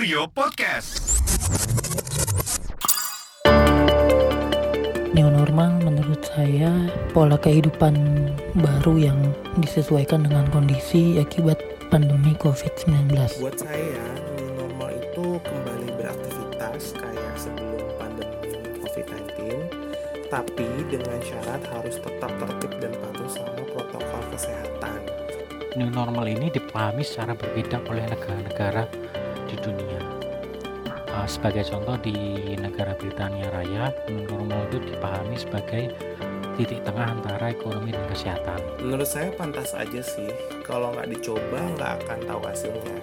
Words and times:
Kurio 0.00 0.24
Podcast. 0.32 1.20
New 5.12 5.28
normal 5.28 5.76
menurut 5.84 6.24
saya 6.24 6.88
pola 7.12 7.36
kehidupan 7.36 8.00
baru 8.56 8.96
yang 8.96 9.20
disesuaikan 9.60 10.24
dengan 10.24 10.48
kondisi 10.56 11.20
akibat 11.20 11.60
pandemi 11.92 12.32
COVID-19. 12.40 13.12
Buat 13.44 13.60
saya, 13.60 14.00
new 14.40 14.64
normal 14.64 14.88
itu 15.04 15.36
kembali 15.36 15.92
beraktivitas 15.92 16.96
kayak 16.96 17.36
sebelum 17.36 17.84
pandemi 18.00 18.56
COVID-19, 18.80 19.36
tapi 20.32 20.64
dengan 20.88 21.20
syarat 21.20 21.60
harus 21.76 22.00
tetap 22.00 22.32
tertib 22.40 22.72
dan 22.80 22.96
patuh 23.04 23.28
sama 23.28 23.60
protokol 23.68 24.22
kesehatan. 24.32 25.04
New 25.76 25.92
normal 25.92 26.24
ini 26.24 26.48
dipahami 26.48 27.04
secara 27.04 27.36
berbeda 27.36 27.84
oleh 27.84 28.08
negara-negara 28.08 28.99
dunia. 29.74 30.02
Uh, 31.10 31.26
sebagai 31.26 31.66
contoh 31.66 31.98
di 31.98 32.14
negara 32.54 32.94
Britania 32.94 33.50
Raya, 33.50 33.90
new 34.06 34.22
normal 34.30 34.70
itu 34.70 34.78
dipahami 34.94 35.34
sebagai 35.34 35.90
titik 36.54 36.84
tengah 36.86 37.18
antara 37.18 37.50
ekonomi 37.50 37.90
dan 37.90 38.04
kesehatan. 38.12 38.60
Menurut 38.78 39.08
saya 39.08 39.34
pantas 39.34 39.74
aja 39.74 40.02
sih, 40.04 40.30
kalau 40.62 40.94
nggak 40.94 41.10
dicoba 41.10 41.58
nggak 41.76 41.92
akan 42.04 42.18
tahu 42.28 42.40
hasilnya. 42.46 42.96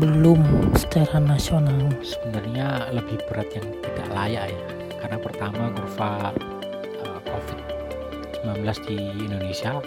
Belum 0.00 0.40
secara 0.74 1.20
nasional. 1.20 1.92
Sebenarnya 2.00 2.88
lebih 2.90 3.20
berat 3.28 3.52
yang 3.52 3.68
tidak 3.84 4.08
layak 4.16 4.44
ya, 4.48 4.60
karena 5.04 5.18
pertama 5.20 5.62
kurva 5.76 6.32
uh, 7.04 7.20
COVID-19 7.28 8.64
di 8.88 8.98
Indonesia 9.28 9.84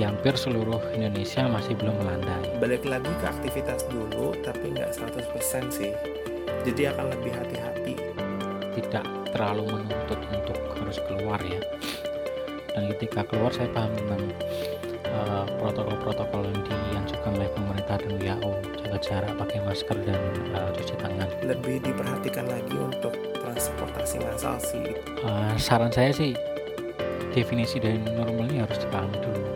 di 0.00 0.08
hampir 0.08 0.32
seluruh 0.32 0.80
Indonesia 0.96 1.44
masih 1.44 1.76
belum 1.76 1.92
melandai. 2.00 2.56
Balik 2.56 2.88
lagi 2.88 3.12
ke 3.20 3.26
aktivitas 3.28 3.84
dulu, 3.92 4.32
tapi 4.40 4.72
nggak 4.72 4.96
100% 4.96 5.68
sih. 5.68 5.92
Jadi 6.64 6.88
akan 6.88 7.12
lebih 7.12 7.36
hati-hati. 7.36 8.00
Tidak 8.80 9.04
terlalu 9.36 9.68
menuntut 9.68 10.16
untuk 10.32 10.56
harus 10.80 10.96
keluar 11.04 11.36
ya. 11.44 11.60
Dan 12.72 12.88
ketika 12.96 13.28
keluar 13.28 13.52
saya 13.52 13.68
paham 13.76 13.92
tentang 13.92 14.24
uh, 15.12 15.44
protokol-protokol 15.60 16.48
yang 16.48 16.64
dianjurkan 16.64 17.36
oleh 17.36 17.52
pemerintah 17.52 18.00
dan 18.00 18.12
WHO, 18.16 18.52
jaga 18.80 18.98
jarak, 19.04 19.32
pakai 19.36 19.58
masker 19.68 19.96
dan 20.08 20.20
uh, 20.56 20.72
cuci 20.80 20.96
tangan. 20.96 21.28
Lebih 21.44 21.76
diperhatikan 21.84 22.48
lagi 22.48 22.72
untuk 22.72 23.12
transportasi 23.36 24.16
massal 24.24 24.56
sih. 24.64 24.96
Uh, 25.20 25.52
saran 25.60 25.92
saya 25.92 26.08
sih 26.08 26.32
definisi 27.36 27.76
dari 27.76 28.00
normal 28.00 28.48
ini 28.48 28.64
harus 28.64 28.80
dipahami 28.80 29.20
dulu. 29.20 29.49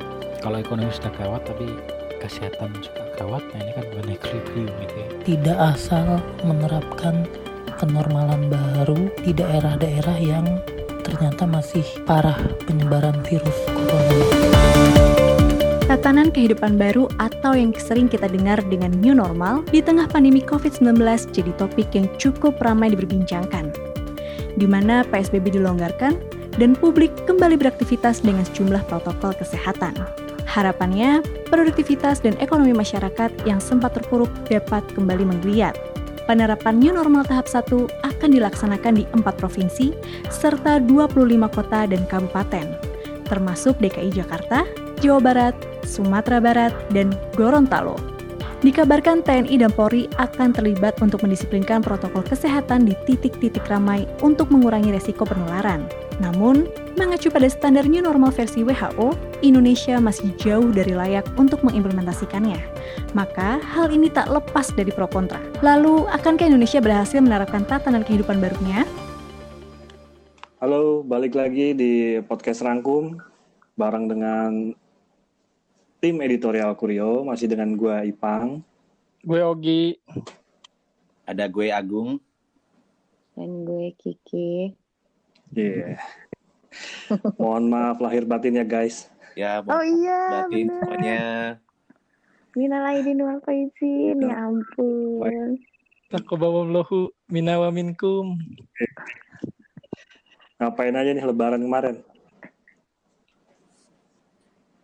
Kalau 0.44 0.60
ekonomi 0.60 0.92
sudah 0.92 1.08
gawat 1.16 1.48
tapi 1.48 1.64
kesehatan 2.20 2.68
juga 2.84 3.00
gawat, 3.16 3.40
nah 3.56 3.64
ini 3.64 3.72
kan 3.80 3.84
bukan 3.88 4.06
equilibrium 4.12 4.68
gitu 4.84 4.94
ya. 5.00 5.08
Tidak 5.24 5.56
asal 5.72 6.20
menerapkan 6.44 7.24
kenormalan 7.80 8.52
baru 8.52 9.08
di 9.24 9.32
daerah-daerah 9.32 10.20
yang 10.20 10.44
ternyata 11.00 11.48
masih 11.48 11.80
parah 12.04 12.36
penyebaran 12.68 13.16
virus 13.24 13.56
corona. 13.72 14.20
Tatanan 15.88 16.28
kehidupan 16.28 16.76
baru 16.76 17.08
atau 17.16 17.56
yang 17.56 17.72
sering 17.80 18.12
kita 18.12 18.28
dengar 18.28 18.60
dengan 18.68 18.92
new 19.00 19.16
normal 19.16 19.64
di 19.72 19.80
tengah 19.80 20.04
pandemi 20.12 20.44
COVID-19 20.44 21.00
jadi 21.32 21.56
topik 21.56 21.88
yang 21.96 22.04
cukup 22.20 22.60
ramai 22.60 22.92
diperbincangkan. 22.92 23.72
Di 24.60 24.68
mana 24.68 25.08
PSBB 25.08 25.56
dilonggarkan 25.56 26.20
dan 26.60 26.76
publik 26.76 27.16
kembali 27.24 27.56
beraktivitas 27.56 28.20
dengan 28.20 28.44
sejumlah 28.44 28.84
protokol 28.92 29.32
kesehatan. 29.40 30.23
Harapannya, 30.54 31.18
produktivitas 31.50 32.22
dan 32.22 32.38
ekonomi 32.38 32.70
masyarakat 32.70 33.42
yang 33.42 33.58
sempat 33.58 33.98
terpuruk 33.98 34.30
dapat 34.46 34.86
kembali 34.94 35.26
menggeliat. 35.26 35.74
Penerapan 36.30 36.78
new 36.78 36.94
normal 36.94 37.26
tahap 37.26 37.50
1 37.50 37.74
akan 37.90 38.28
dilaksanakan 38.30 39.02
di 39.02 39.04
empat 39.18 39.34
provinsi 39.34 39.90
serta 40.30 40.78
25 40.78 41.10
kota 41.50 41.90
dan 41.90 42.06
kabupaten, 42.06 42.70
termasuk 43.26 43.74
DKI 43.82 44.14
Jakarta, 44.14 44.62
Jawa 45.02 45.18
Barat, 45.18 45.54
Sumatera 45.82 46.38
Barat, 46.38 46.70
dan 46.94 47.10
Gorontalo. 47.34 47.98
Dikabarkan 48.62 49.26
TNI 49.26 49.60
dan 49.60 49.74
Polri 49.74 50.08
akan 50.16 50.54
terlibat 50.54 50.96
untuk 51.02 51.20
mendisiplinkan 51.26 51.82
protokol 51.82 52.24
kesehatan 52.24 52.88
di 52.88 52.96
titik-titik 53.04 53.66
ramai 53.66 54.08
untuk 54.24 54.48
mengurangi 54.48 54.88
resiko 54.94 55.28
penularan. 55.28 55.84
Namun, 56.22 56.64
mengacu 56.94 57.26
pada 57.26 57.50
standar 57.50 57.90
new 57.90 57.98
normal 57.98 58.30
versi 58.30 58.62
WHO, 58.62 59.18
Indonesia 59.42 59.98
masih 59.98 60.30
jauh 60.38 60.70
dari 60.70 60.94
layak 60.94 61.26
untuk 61.34 61.66
mengimplementasikannya. 61.66 62.58
Maka, 63.18 63.58
hal 63.58 63.90
ini 63.90 64.06
tak 64.10 64.30
lepas 64.30 64.70
dari 64.70 64.94
pro 64.94 65.10
kontra. 65.10 65.42
Lalu, 65.58 66.06
akankah 66.06 66.46
Indonesia 66.46 66.78
berhasil 66.78 67.18
menerapkan 67.18 67.66
tatanan 67.66 68.06
kehidupan 68.06 68.38
barunya? 68.38 68.86
Halo, 70.62 71.02
balik 71.02 71.34
lagi 71.34 71.74
di 71.74 72.22
podcast 72.24 72.62
Rangkum 72.62 73.18
bareng 73.74 74.06
dengan 74.06 74.50
tim 75.98 76.16
editorial 76.22 76.78
Kurio, 76.78 77.26
masih 77.26 77.50
dengan 77.50 77.74
gue 77.74 78.14
Ipang. 78.14 78.62
Gue 79.26 79.42
Ogi. 79.42 79.98
Ada 81.26 81.50
gue 81.50 81.74
Agung. 81.74 82.22
Dan 83.34 83.66
gue 83.66 83.90
Kiki. 83.98 84.70
Iya. 85.54 85.98
Yeah. 85.98 86.23
Mohon 87.40 87.64
maaf 87.70 87.98
lahir 88.00 88.24
batin 88.24 88.58
ya 88.58 88.66
guys. 88.66 89.08
Ya, 89.34 89.58
oh 89.66 89.82
iya, 89.82 90.46
batin 90.46 90.70
bener. 90.70 90.78
semuanya. 90.78 91.22
Minal 92.54 92.86
aidin 92.86 93.18
wal 93.18 93.42
faizin, 93.42 94.22
ya 94.22 94.46
ampun. 94.46 95.58
Takobawalahu 96.14 97.10
minawa 97.26 97.74
minkum. 97.74 98.38
Ngapain 100.62 100.94
aja 100.94 101.10
nih 101.10 101.26
lebaran 101.26 101.66
kemarin? 101.66 101.96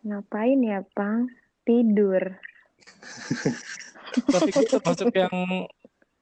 Ngapain 0.03 0.59
ya, 0.59 0.83
Pang? 0.91 1.31
Tidur. 1.63 2.35
Tapi 4.11 4.51
kita 4.51 4.83
masuk 4.83 5.15
yang 5.15 5.71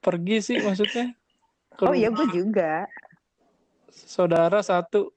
pergi 0.05 0.37
sih 0.45 0.57
maksudnya. 0.61 1.17
Ke 1.73 1.89
Oh 1.89 1.95
iya, 1.97 2.13
gue 2.13 2.29
juga. 2.29 2.85
Saudara 3.89 4.61
satu 4.61 5.09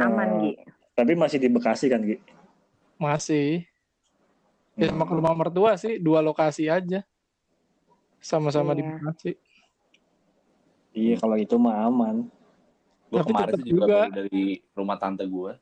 Aman, 0.00 0.28
Eh, 0.30 0.38
Gi. 0.40 0.52
Tapi 0.96 1.12
masih 1.14 1.38
di 1.38 1.48
Bekasi 1.48 1.86
kan, 1.88 2.00
Gi? 2.02 2.16
masih. 2.96 3.64
Ya 4.76 4.88
sama 4.88 5.04
ke 5.04 5.12
rumah 5.12 5.36
mertua 5.36 5.76
sih, 5.76 6.00
dua 6.00 6.24
lokasi 6.24 6.68
aja. 6.68 7.04
Sama-sama 8.20 8.72
di 8.72 8.80
Iya. 8.80 8.90
Bekasi. 8.96 9.32
Iya, 10.90 11.14
kalau 11.20 11.36
itu 11.36 11.54
mah 11.60 11.86
aman. 11.86 12.26
Gue 13.10 13.20
Tapi 13.20 13.30
kemarin 13.32 13.54
sih 13.58 13.64
juga, 13.66 13.84
juga. 13.84 14.00
dari 14.10 14.42
rumah 14.72 14.96
tante 14.96 15.24
gue. 15.26 15.52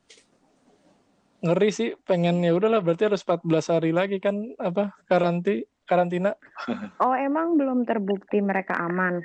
Ngeri 1.38 1.70
sih, 1.70 1.90
pengen 2.02 2.42
ya 2.42 2.50
udahlah 2.50 2.82
berarti 2.82 3.06
harus 3.06 3.22
14 3.22 3.70
hari 3.70 3.94
lagi 3.94 4.18
kan 4.18 4.34
apa 4.58 4.90
karanti 5.06 5.66
karantina. 5.86 6.34
Oh, 6.98 7.14
emang 7.14 7.54
belum 7.54 7.86
terbukti 7.86 8.42
mereka 8.42 8.74
aman? 8.74 9.22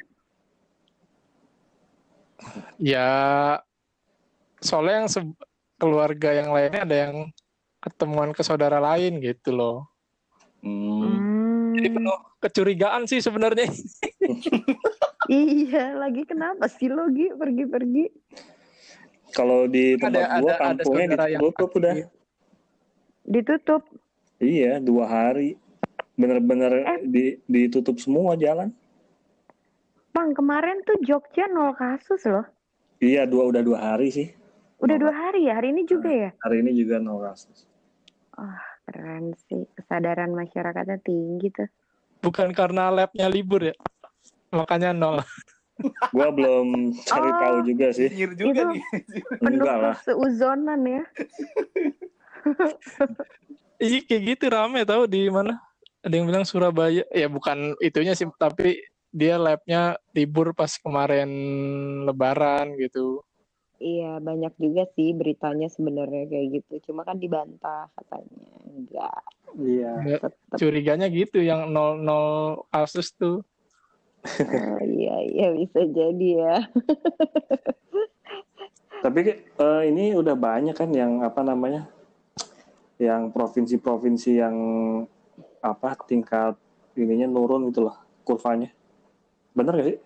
Ya 2.78 3.10
soalnya 4.64 5.04
yang 5.04 5.10
keluarga 5.76 6.30
yang 6.32 6.50
lainnya 6.50 6.82
ada 6.88 6.96
yang 6.96 7.16
ketemuan 7.78 8.32
ke 8.32 8.42
saudara 8.42 8.80
lain 8.80 9.20
gitu 9.20 9.52
loh. 9.52 9.92
Hmm. 10.64 11.04
Hmm. 11.04 11.76
Jadi 11.76 11.90
penuh 11.92 12.18
kecurigaan 12.40 13.04
sih 13.04 13.20
sebenarnya. 13.20 13.68
Iya, 15.26 15.96
lagi 15.96 16.24
kenapa 16.24 16.68
sih 16.68 16.88
lo, 16.88 17.08
Gi? 17.10 17.32
Pergi-pergi. 17.34 18.06
Kalau 19.34 19.66
di 19.66 19.96
Ada- 19.96 20.00
tempat 20.00 20.12
gua 20.14 20.52
ada- 20.54 20.54
ada 20.54 20.62
kampungnya 20.84 21.06
yang 21.26 21.42
ditutup 21.42 21.70
udah. 21.74 21.94
aktif. 21.96 22.08
Ditutup. 23.24 23.82
Iya, 24.38 24.74
dua 24.78 25.06
hari. 25.08 25.56
Bener-bener 26.14 26.72
Eh. 26.86 27.00
di, 27.04 27.26
ditutup 27.50 27.98
semua 27.98 28.38
jalan. 28.38 28.70
Pang, 30.14 30.30
kemarin 30.32 30.86
tuh 30.86 31.02
Jogja 31.02 31.50
nol 31.50 31.74
kasus 31.74 32.22
loh. 32.30 32.46
Iya, 33.02 33.26
dua 33.26 33.50
udah 33.50 33.66
dua 33.66 33.80
hari 33.82 34.14
sih. 34.14 34.30
Udah 34.84 34.98
dua 35.00 35.14
hari 35.16 35.48
ya? 35.48 35.56
Hari 35.56 35.72
ini 35.72 35.88
juga 35.88 36.12
ya? 36.12 36.30
Hari 36.44 36.60
ini 36.60 36.72
juga 36.76 37.00
nol 37.00 37.24
kasus. 37.24 37.64
Keren 38.84 39.32
sih. 39.48 39.64
Kesadaran 39.74 40.36
masyarakatnya 40.36 41.00
tinggi 41.00 41.48
tuh. 41.50 41.70
Bukan 42.20 42.52
karena 42.52 42.92
labnya 42.92 43.32
libur 43.32 43.64
ya. 43.64 43.76
Makanya 44.52 44.92
nol. 44.92 45.24
Gua 46.16 46.30
belum 46.30 46.94
cari 47.02 47.30
Oh. 47.32 47.40
tahu 47.40 47.58
juga 47.66 47.88
sih. 47.90 48.12
Nyir 48.12 48.36
juga 48.36 48.62
Itu- 48.62 48.70
nih. 48.76 48.84
Penuh 49.40 49.66
lah. 49.66 49.96
seuzonan 50.04 50.82
ya. 50.84 51.04
Iya 53.84 54.00
kayak 54.08 54.24
gitu 54.24 54.46
rame 54.48 54.88
tahu 54.88 55.12
di 55.12 55.28
mana? 55.28 55.60
Ada 56.00 56.16
yang 56.16 56.24
bilang 56.24 56.48
Surabaya. 56.48 57.04
Ya 57.12 57.28
bukan 57.28 57.76
itunya 57.84 58.16
sih, 58.16 58.24
tapi 58.40 58.80
dia 59.12 59.36
labnya 59.36 60.00
libur 60.16 60.56
pas 60.56 60.72
kemarin 60.80 61.28
Lebaran 62.08 62.80
gitu. 62.80 63.28
Iya, 63.82 64.22
banyak 64.22 64.54
juga 64.62 64.86
sih 64.94 65.18
beritanya 65.18 65.68
sebenarnya 65.68 66.30
kayak 66.30 66.48
gitu. 66.62 66.92
Cuma 66.92 67.04
kan 67.04 67.18
dibantah 67.18 67.90
katanya. 67.98 68.46
Enggak. 68.70 69.22
Iya. 69.58 69.94
Ya, 70.06 70.18
Tetep. 70.22 70.58
curiganya 70.58 71.08
gitu 71.10 71.42
yang 71.42 71.74
nol 71.74 71.98
nol 72.02 72.66
kasus 72.70 73.14
tuh. 73.14 73.42
Oh, 74.24 74.80
iya 74.88 75.20
iya 75.28 75.48
bisa 75.52 75.84
jadi 75.84 76.30
ya. 76.40 76.56
Tapi 79.04 79.36
eh, 79.36 79.82
ini 79.92 80.16
udah 80.16 80.32
banyak 80.32 80.80
kan 80.80 80.88
yang 80.96 81.20
apa 81.20 81.44
namanya? 81.44 81.92
Yang 82.96 83.36
provinsi-provinsi 83.36 84.40
yang 84.40 84.56
apa 85.60 86.00
tingkat 86.08 86.56
ininya 86.96 87.28
nurun 87.28 87.68
gitu 87.68 87.84
loh 87.84 88.00
kurvanya. 88.24 88.72
Bener 89.52 89.76
gak 89.76 89.88
sih? 89.92 89.98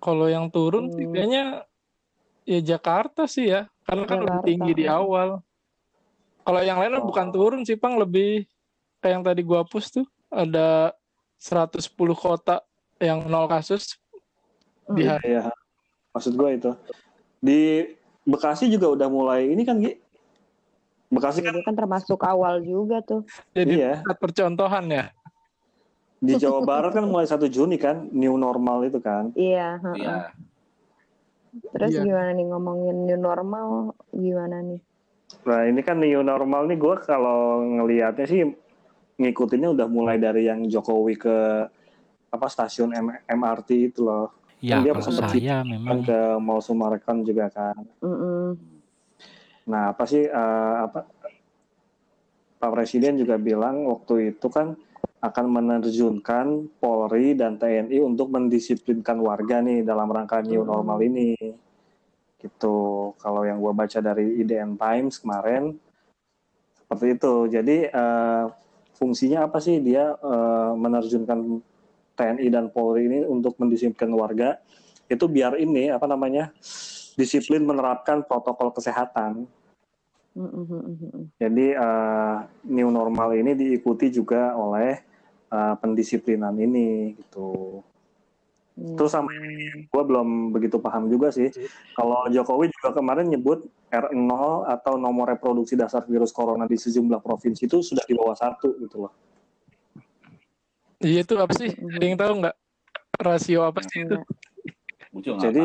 Kalau 0.00 0.26
yang 0.26 0.48
turun 0.48 0.88
sih 0.90 1.04
Hmm. 1.04 1.12
kayaknya 1.12 1.44
ya 2.48 2.60
Jakarta 2.64 3.28
sih 3.28 3.52
ya, 3.52 3.68
karena 3.84 4.04
kan 4.08 4.18
lebih 4.24 4.32
Jakarta, 4.40 4.48
tinggi 4.48 4.72
di 4.74 4.86
awal. 4.88 5.28
Kalau 6.40 6.60
yang 6.64 6.80
lain 6.80 6.96
mah 6.96 7.04
bukan 7.04 7.26
Oh. 7.28 7.34
turun 7.36 7.60
sih, 7.68 7.76
Pang, 7.76 8.00
lebih 8.00 8.48
kayak 9.04 9.12
yang 9.20 9.24
tadi 9.24 9.40
gua 9.44 9.60
hapus 9.60 10.00
tuh, 10.00 10.06
ada 10.32 10.96
110 11.36 12.16
kota 12.16 12.64
yang 12.96 13.28
nol 13.28 13.44
kasus 13.44 14.00
di 14.88 15.04
Mm. 15.04 15.10
hari. 15.12 15.26
Iya. 15.36 15.42
Maksud 16.10 16.32
gue 16.34 16.50
itu. 16.56 16.70
Di 17.38 17.60
Bekasi 18.20 18.68
juga 18.68 18.92
udah 18.92 19.08
mulai 19.08 19.48
ini 19.48 19.64
kan 19.64 19.80
Gi? 19.80 19.96
Bekasi 21.08 21.40
kan 21.40 21.56
Jadi 21.56 21.64
kan 21.64 21.74
termasuk 21.74 22.20
awal 22.20 22.60
juga 22.60 23.00
tuh. 23.00 23.24
Jadi 23.56 23.80
Iya. 23.80 24.04
percontohan 24.16 24.84
ya. 24.90 25.04
Di 26.20 26.36
Jawa 26.36 26.60
Barat 26.60 26.92
kan 26.92 27.08
mulai 27.08 27.24
1 27.24 27.48
Juni 27.48 27.80
kan 27.80 28.12
new 28.12 28.36
normal 28.36 28.84
itu 28.84 29.00
kan. 29.00 29.32
Iya. 29.32 29.80
heeh. 29.80 29.96
Iya. 29.96 30.16
Terus 31.72 31.90
Iya. 31.90 32.02
gimana 32.04 32.30
nih 32.30 32.46
ngomongin 32.46 32.96
new 33.08 33.18
normal? 33.18 33.96
Gimana 34.12 34.60
nih? 34.60 34.80
Nah 35.48 35.60
ini 35.64 35.80
kan 35.80 35.96
new 35.96 36.20
normal 36.20 36.68
nih 36.68 36.76
gue 36.76 36.94
kalau 37.02 37.64
ngelihatnya 37.64 38.26
sih 38.28 38.44
ngikutinnya 39.16 39.72
udah 39.72 39.88
mulai 39.88 40.20
dari 40.20 40.44
yang 40.44 40.68
Jokowi 40.68 41.16
ke 41.16 41.36
apa 42.30 42.46
stasiun 42.46 42.92
M- 42.92 43.24
MRT 43.26 43.70
itu 43.90 44.04
loh. 44.04 44.30
Ya, 44.60 44.76
Kan 44.76 44.84
dia 44.84 44.92
sempet 45.00 45.40
saya 45.40 45.64
memang 45.64 46.04
ke 46.04 46.18
Mall 46.36 46.60
Sumarekon 46.60 47.24
juga 47.24 47.48
kan. 47.48 47.80
Mm-mm. 48.04 48.60
Nah 49.72 49.96
apa 49.96 50.04
sih 50.04 50.28
eh, 50.28 50.76
apa 50.84 51.08
Pak 52.60 52.70
Presiden 52.76 53.16
juga 53.16 53.40
bilang 53.40 53.88
waktu 53.88 54.36
itu 54.36 54.46
kan 54.52 54.76
akan 55.20 55.46
menerjunkan 55.52 56.72
Polri 56.80 57.36
dan 57.36 57.60
TNI 57.60 58.00
untuk 58.00 58.32
mendisiplinkan 58.32 59.20
warga 59.20 59.60
nih 59.60 59.84
dalam 59.84 60.08
rangka 60.08 60.40
new 60.40 60.64
Hmm. 60.64 60.72
normal 60.72 60.98
ini. 61.04 61.36
Gitu. 62.40 62.76
Kalau 63.20 63.44
yang 63.44 63.60
gue 63.60 63.72
baca 63.76 64.00
dari 64.00 64.40
IDN 64.40 64.80
Times 64.80 65.20
kemarin 65.20 65.76
seperti 66.80 67.20
itu. 67.20 67.34
Jadi 67.52 67.76
eh, 67.92 68.44
fungsinya 68.96 69.44
apa 69.44 69.60
sih 69.60 69.76
dia 69.84 70.16
eh, 70.16 70.72
menerjunkan 70.72 71.60
TNI 72.16 72.48
dan 72.48 72.72
Polri 72.72 73.04
ini 73.12 73.28
untuk 73.28 73.60
mendisiplinkan 73.60 74.16
warga 74.16 74.56
itu 75.12 75.28
biar 75.28 75.60
ini 75.60 75.92
apa 75.92 76.08
namanya 76.08 76.48
disiplin 77.12 77.60
menerapkan 77.60 78.24
protokol 78.24 78.72
kesehatan. 78.72 79.44
Mm-mm, 80.32 80.64
mm-mm. 80.64 81.22
Jadi 81.36 81.76
eh, 81.76 82.36
new 82.72 82.88
normal 82.88 83.36
ini 83.36 83.52
diikuti 83.52 84.08
juga 84.08 84.56
oleh 84.56 85.09
eh, 85.50 85.74
pendisiplinan 85.82 86.54
ini 86.56 87.18
gitu. 87.18 87.82
Terus 88.96 89.12
sama 89.12 89.28
Hmm. 89.30 89.86
Gue 89.92 90.02
belum 90.06 90.28
begitu 90.56 90.80
paham 90.80 91.10
juga 91.10 91.28
sih. 91.34 91.52
Kalau 91.92 92.24
Jokowi 92.32 92.72
juga 92.72 92.96
kemarin 92.96 93.28
nyebut 93.28 93.68
R0 93.92 94.32
atau 94.66 94.96
nomor 94.96 95.28
reproduksi 95.28 95.76
dasar 95.76 96.06
virus 96.08 96.32
corona 96.32 96.64
di 96.64 96.80
sejumlah 96.80 97.20
provinsi 97.20 97.68
itu 97.68 97.84
sudah 97.84 98.04
di 98.08 98.14
bawah 98.16 98.36
satu 98.38 98.72
gitu 98.80 99.06
loh. 99.06 99.12
Iya 101.00 101.24
itu 101.24 101.34
apa 101.36 101.52
sih? 101.56 101.70
Ada 101.76 102.04
yang 102.04 102.18
tahu 102.18 102.32
nggak? 102.44 102.56
Rasio 103.20 103.60
apa 103.68 103.80
sih 103.84 104.00
itu? 104.04 104.16
Jadi 105.20 105.64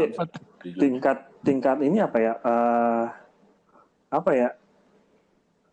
tingkat 0.76 1.18
tingkat 1.46 1.78
ini 1.86 1.98
apa 2.04 2.18
ya? 2.20 2.34
eh 2.42 3.06
apa 4.12 4.32
ya? 4.34 4.50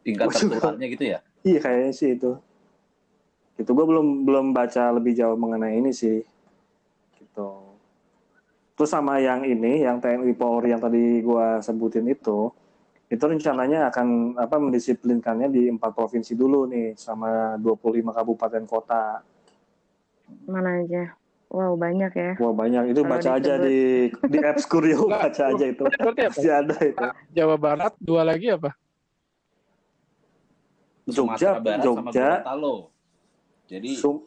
tingkat 0.02 0.34
tertularnya 0.34 0.86
gitu 0.90 1.04
ya. 1.06 1.18
Iya 1.46 1.58
kayaknya 1.62 1.92
sih 1.94 2.08
itu. 2.18 2.38
Gitu 3.62 3.78
gue 3.78 3.86
belum 3.86 4.26
belum 4.26 4.46
baca 4.50 4.90
lebih 4.90 5.14
jauh 5.14 5.38
mengenai 5.38 5.78
ini 5.78 5.94
sih. 5.94 6.18
Gitu. 7.14 7.48
Terus 8.74 8.90
sama 8.90 9.22
yang 9.22 9.46
ini, 9.46 9.86
yang 9.86 10.02
TNI 10.02 10.34
Polri 10.34 10.74
yang 10.74 10.82
tadi 10.82 11.22
gue 11.22 11.46
sebutin 11.62 12.10
itu, 12.10 12.50
itu 13.06 13.22
rencananya 13.22 13.86
akan 13.94 14.34
apa 14.34 14.58
mendisiplinkannya 14.58 15.46
di 15.46 15.70
empat 15.70 15.94
provinsi 15.94 16.34
dulu 16.34 16.66
nih, 16.66 16.98
sama 16.98 17.54
25 17.54 18.10
kabupaten 18.10 18.66
kota. 18.66 19.22
Mana 20.50 20.82
aja? 20.82 21.14
Wow 21.52 21.78
banyak 21.78 22.12
ya. 22.16 22.32
Wah 22.42 22.50
banyak 22.56 22.96
itu 22.96 23.00
Kalau 23.04 23.12
baca 23.14 23.30
aja 23.38 23.54
disebut- 23.60 23.66
di 23.68 23.78
di 24.26 24.38
apps 24.42 24.64
Kurio 24.66 25.06
baca 25.12 25.42
aja 25.54 25.64
itu. 25.68 25.84
Pasti 25.86 26.48
ada 26.50 26.76
itu. 26.82 27.04
Jawa 27.30 27.54
Barat, 27.60 27.92
dua 28.02 28.26
lagi 28.26 28.50
apa? 28.50 28.74
Jogja, 31.06 31.60
sama 31.60 31.78
Jogja. 31.78 32.42
Gorontalo. 32.42 32.91
Jadi 33.66 33.92
Sum- 33.96 34.26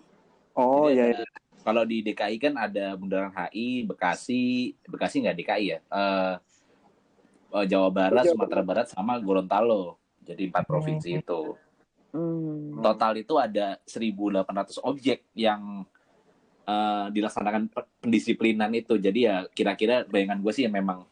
oh 0.53 0.87
jadi 0.87 1.13
ya, 1.13 1.21
ada- 1.21 1.43
kalau 1.65 1.81
di 1.81 2.01
DKI 2.01 2.37
kan 2.37 2.53
ada 2.55 2.93
Bundaran 2.93 3.33
HI, 3.33 3.83
Bekasi, 3.83 4.77
Bekasi 4.85 5.25
nggak 5.25 5.35
DKI 5.35 5.65
ya? 5.65 5.79
Eh, 5.81 6.33
eh, 7.51 7.65
Jawa 7.65 7.89
Barat, 7.89 8.21
Sumatera 8.29 8.61
Barat 8.61 8.87
sama 8.87 9.17
Gorontalo. 9.17 9.97
Jadi 10.21 10.49
empat 10.49 10.65
provinsi 10.65 11.09
itu. 11.15 11.41
Hmm. 12.13 12.79
Total 12.81 13.17
itu 13.17 13.33
ada 13.35 13.77
1.800 13.83 14.77
objek 14.79 15.25
yang 15.33 15.85
eh, 16.65 17.07
dilaksanakan 17.09 17.69
pe- 17.69 17.89
pendisiplinan 17.99 18.69
itu. 18.73 18.97
Jadi 18.97 19.19
ya 19.25 19.45
kira-kira 19.47 20.05
bayangan 20.05 20.41
gue 20.41 20.49
sih 20.49 20.65
ya 20.65 20.71
memang 20.71 21.05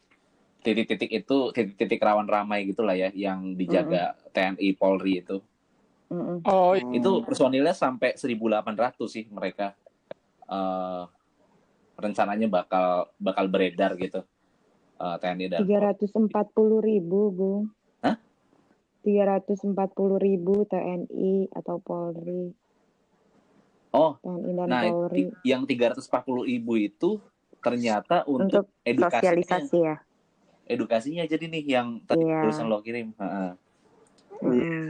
titik-titik 0.61 1.11
itu 1.11 1.51
titik-titik 1.51 1.99
rawan 1.99 2.23
ramai 2.23 2.63
gitulah 2.63 2.95
ya 2.95 3.11
yang 3.11 3.53
dijaga 3.53 4.15
TNI 4.31 4.69
Polri 4.73 5.19
itu. 5.19 5.41
Mm-mm. 6.13 6.38
Oh, 6.45 6.77
Hmm. 6.77 6.94
Itu 6.94 7.25
personilnya 7.25 7.74
sampai 7.74 8.13
1.800 8.13 9.10
sih 9.10 9.25
mereka. 9.33 9.74
eh 10.44 11.04
rencananya 11.94 12.45
bakal 12.51 13.10
bakal 13.18 13.45
beredar 13.50 13.98
gitu. 13.98 14.21
eh, 15.00 15.15
TNI 15.18 15.45
dan 15.50 15.65
340 15.65 16.80
ribu, 16.80 17.19
Bung. 17.33 17.62
Hah? 18.00 18.15
340 19.01 20.15
ribu 20.21 20.63
TNI 20.63 21.50
atau 21.51 21.80
Polri. 21.81 22.54
Oh, 23.92 24.16
TNI 24.19 24.52
dan 24.54 24.68
nah 24.69 24.81
Polri. 24.85 25.31
yang 25.44 25.66
340 25.66 26.45
ibu 26.45 26.73
itu 26.78 27.19
ternyata 27.59 28.28
untuk, 28.28 28.68
Untuk 28.69 28.83
edukasinya. 28.83 29.33
Sosialisasi 29.33 29.78
ya. 29.80 29.95
Edukasinya 30.64 31.23
jadi 31.28 31.45
nih 31.47 31.64
yang 31.68 31.87
tadi 32.04 32.23
Iya. 32.23 32.40
tulisan 32.44 32.68
lo 32.68 32.80
kirim. 32.80 33.11
Heeh. 33.16 33.52
Mm. 34.44 34.90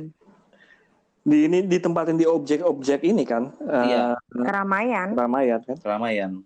Di 1.24 1.48
ini 1.48 1.64
ditempatin 1.64 2.20
di 2.20 2.28
objek-objek 2.28 3.00
ini 3.02 3.24
kan, 3.24 3.48
Iya. 3.64 4.20
Keramaian. 4.28 5.16
Ramayat 5.16 5.62
kan. 5.64 5.78
Keramaian. 5.80 6.44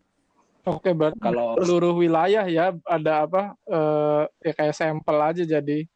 oke 0.62 0.92
berarti 0.92 1.18
Kalau 1.18 1.56
seluruh 1.58 1.96
wilayah 1.96 2.44
ya 2.44 2.76
ada 2.84 3.24
apa? 3.24 3.56
eh 3.66 4.24
ya 4.44 4.54
kayak 4.54 4.76
sampel 4.76 5.18
aja 5.18 5.44
jadi. 5.44 5.88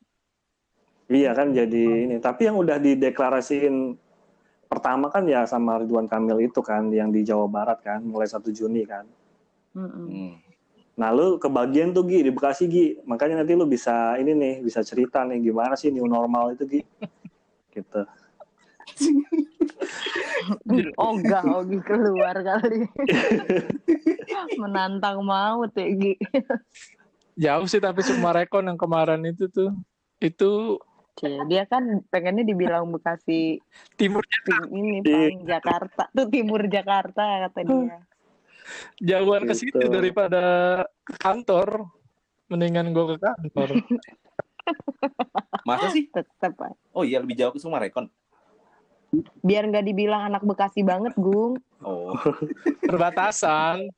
Iya 1.05 1.35
kan 1.35 1.51
jadi 1.51 2.07
ini. 2.07 2.15
Tapi 2.17 2.47
yang 2.47 2.55
udah 2.55 2.79
dideklarasiin 2.79 3.99
pertama 4.65 5.11
kan 5.11 5.27
ya 5.27 5.43
sama 5.43 5.83
Ridwan 5.83 6.07
Kamil 6.07 6.47
itu 6.47 6.63
kan 6.63 6.87
yang 6.87 7.11
di 7.11 7.21
Jawa 7.21 7.45
Barat 7.45 7.83
kan 7.83 7.99
mulai 7.99 8.25
1 8.25 8.47
Juni 8.49 8.87
kan. 8.87 9.03
Hmm, 9.75 10.39
Nah 10.95 11.09
lu 11.11 11.35
kebagian 11.35 11.91
tuh 11.91 12.07
Gi 12.07 12.23
di 12.23 12.31
Bekasi 12.31 12.63
Gi. 12.65 12.87
Makanya 13.03 13.43
nanti 13.43 13.53
lu 13.59 13.67
bisa 13.67 14.15
ini 14.15 14.31
nih 14.31 14.53
bisa 14.63 14.79
cerita 14.81 15.27
nih 15.27 15.43
gimana 15.43 15.75
sih 15.75 15.91
new 15.91 16.07
normal 16.07 16.55
itu 16.55 16.63
Gi. 16.65 16.81
gitu. 17.75 18.07
Oh 20.97 21.13
enggak, 21.15 21.45
Ogi 21.45 21.77
keluar 21.85 22.33
kali. 22.33 22.89
Menantang 24.61 25.21
maut 25.21 25.69
ya, 25.77 25.85
Gi. 25.85 26.17
Jauh 27.37 27.67
sih 27.69 27.77
tapi 27.77 28.01
Sumarekon 28.01 28.67
yang 28.67 28.79
kemarin 28.79 29.21
itu 29.23 29.45
tuh 29.47 29.71
itu 30.17 30.81
Cie, 31.19 31.43
Dia 31.45 31.67
kan 31.67 32.01
pengennya 32.07 32.47
dibilang 32.47 32.87
Bekasi 32.89 33.59
timurnya 33.99 34.39
tim 34.47 34.63
ini, 34.71 34.97
Bang, 35.03 35.45
Jakarta. 35.45 36.07
Tuh 36.09 36.27
timur 36.31 36.65
Jakarta 36.65 37.47
kata 37.47 37.59
dia. 37.61 37.99
jauhan 39.09 39.43
ke 39.45 39.53
situ 39.53 39.77
Gitu. 39.77 39.91
daripada 39.91 40.43
ke 41.03 41.13
kantor. 41.19 41.91
Mendingan 42.47 42.91
gue 42.91 43.15
ke 43.15 43.17
kantor. 43.19 43.69
masa 45.63 45.87
sih? 45.91 46.07
Tetep. 46.11 46.55
Oh 46.91 47.03
iya 47.03 47.19
lebih 47.19 47.35
jauh 47.35 47.51
ke 47.55 47.59
Sumarekon. 47.59 48.07
Biar 49.43 49.67
nggak 49.67 49.85
dibilang 49.85 50.31
anak 50.31 50.43
Bekasi 50.47 50.81
banget, 50.81 51.11
Gung. 51.19 51.59
Oh, 51.83 52.15
Perbatasan. 52.89 53.91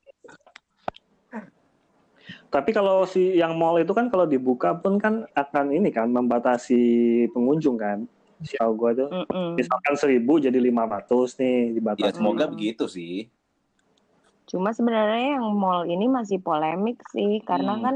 Tapi 2.50 2.70
kalau 2.70 3.04
si 3.10 3.36
yang 3.36 3.58
mall 3.58 3.82
itu 3.82 3.92
kan 3.92 4.08
kalau 4.14 4.30
dibuka 4.30 4.78
pun 4.78 5.02
kan 5.02 5.26
akan 5.34 5.74
ini 5.74 5.90
kan 5.90 6.08
membatasi 6.10 6.82
pengunjung 7.34 7.78
kan. 7.82 8.06
Tahu 8.44 8.72
gue 8.76 8.92
tuh 9.00 9.10
Mm-mm. 9.10 9.56
misalkan 9.56 9.96
seribu 9.96 10.36
jadi 10.38 10.60
500 10.60 11.40
nih 11.40 11.80
dibatasi. 11.80 12.04
Ya 12.04 12.12
semoga 12.14 12.46
begitu 12.46 12.86
sih. 12.92 13.32
Cuma 14.46 14.76
sebenarnya 14.76 15.40
yang 15.40 15.48
mall 15.56 15.88
ini 15.88 16.12
masih 16.12 16.44
polemik 16.44 17.00
sih 17.10 17.40
karena 17.42 17.80
Hmm. 17.80 17.84
kan 17.84 17.96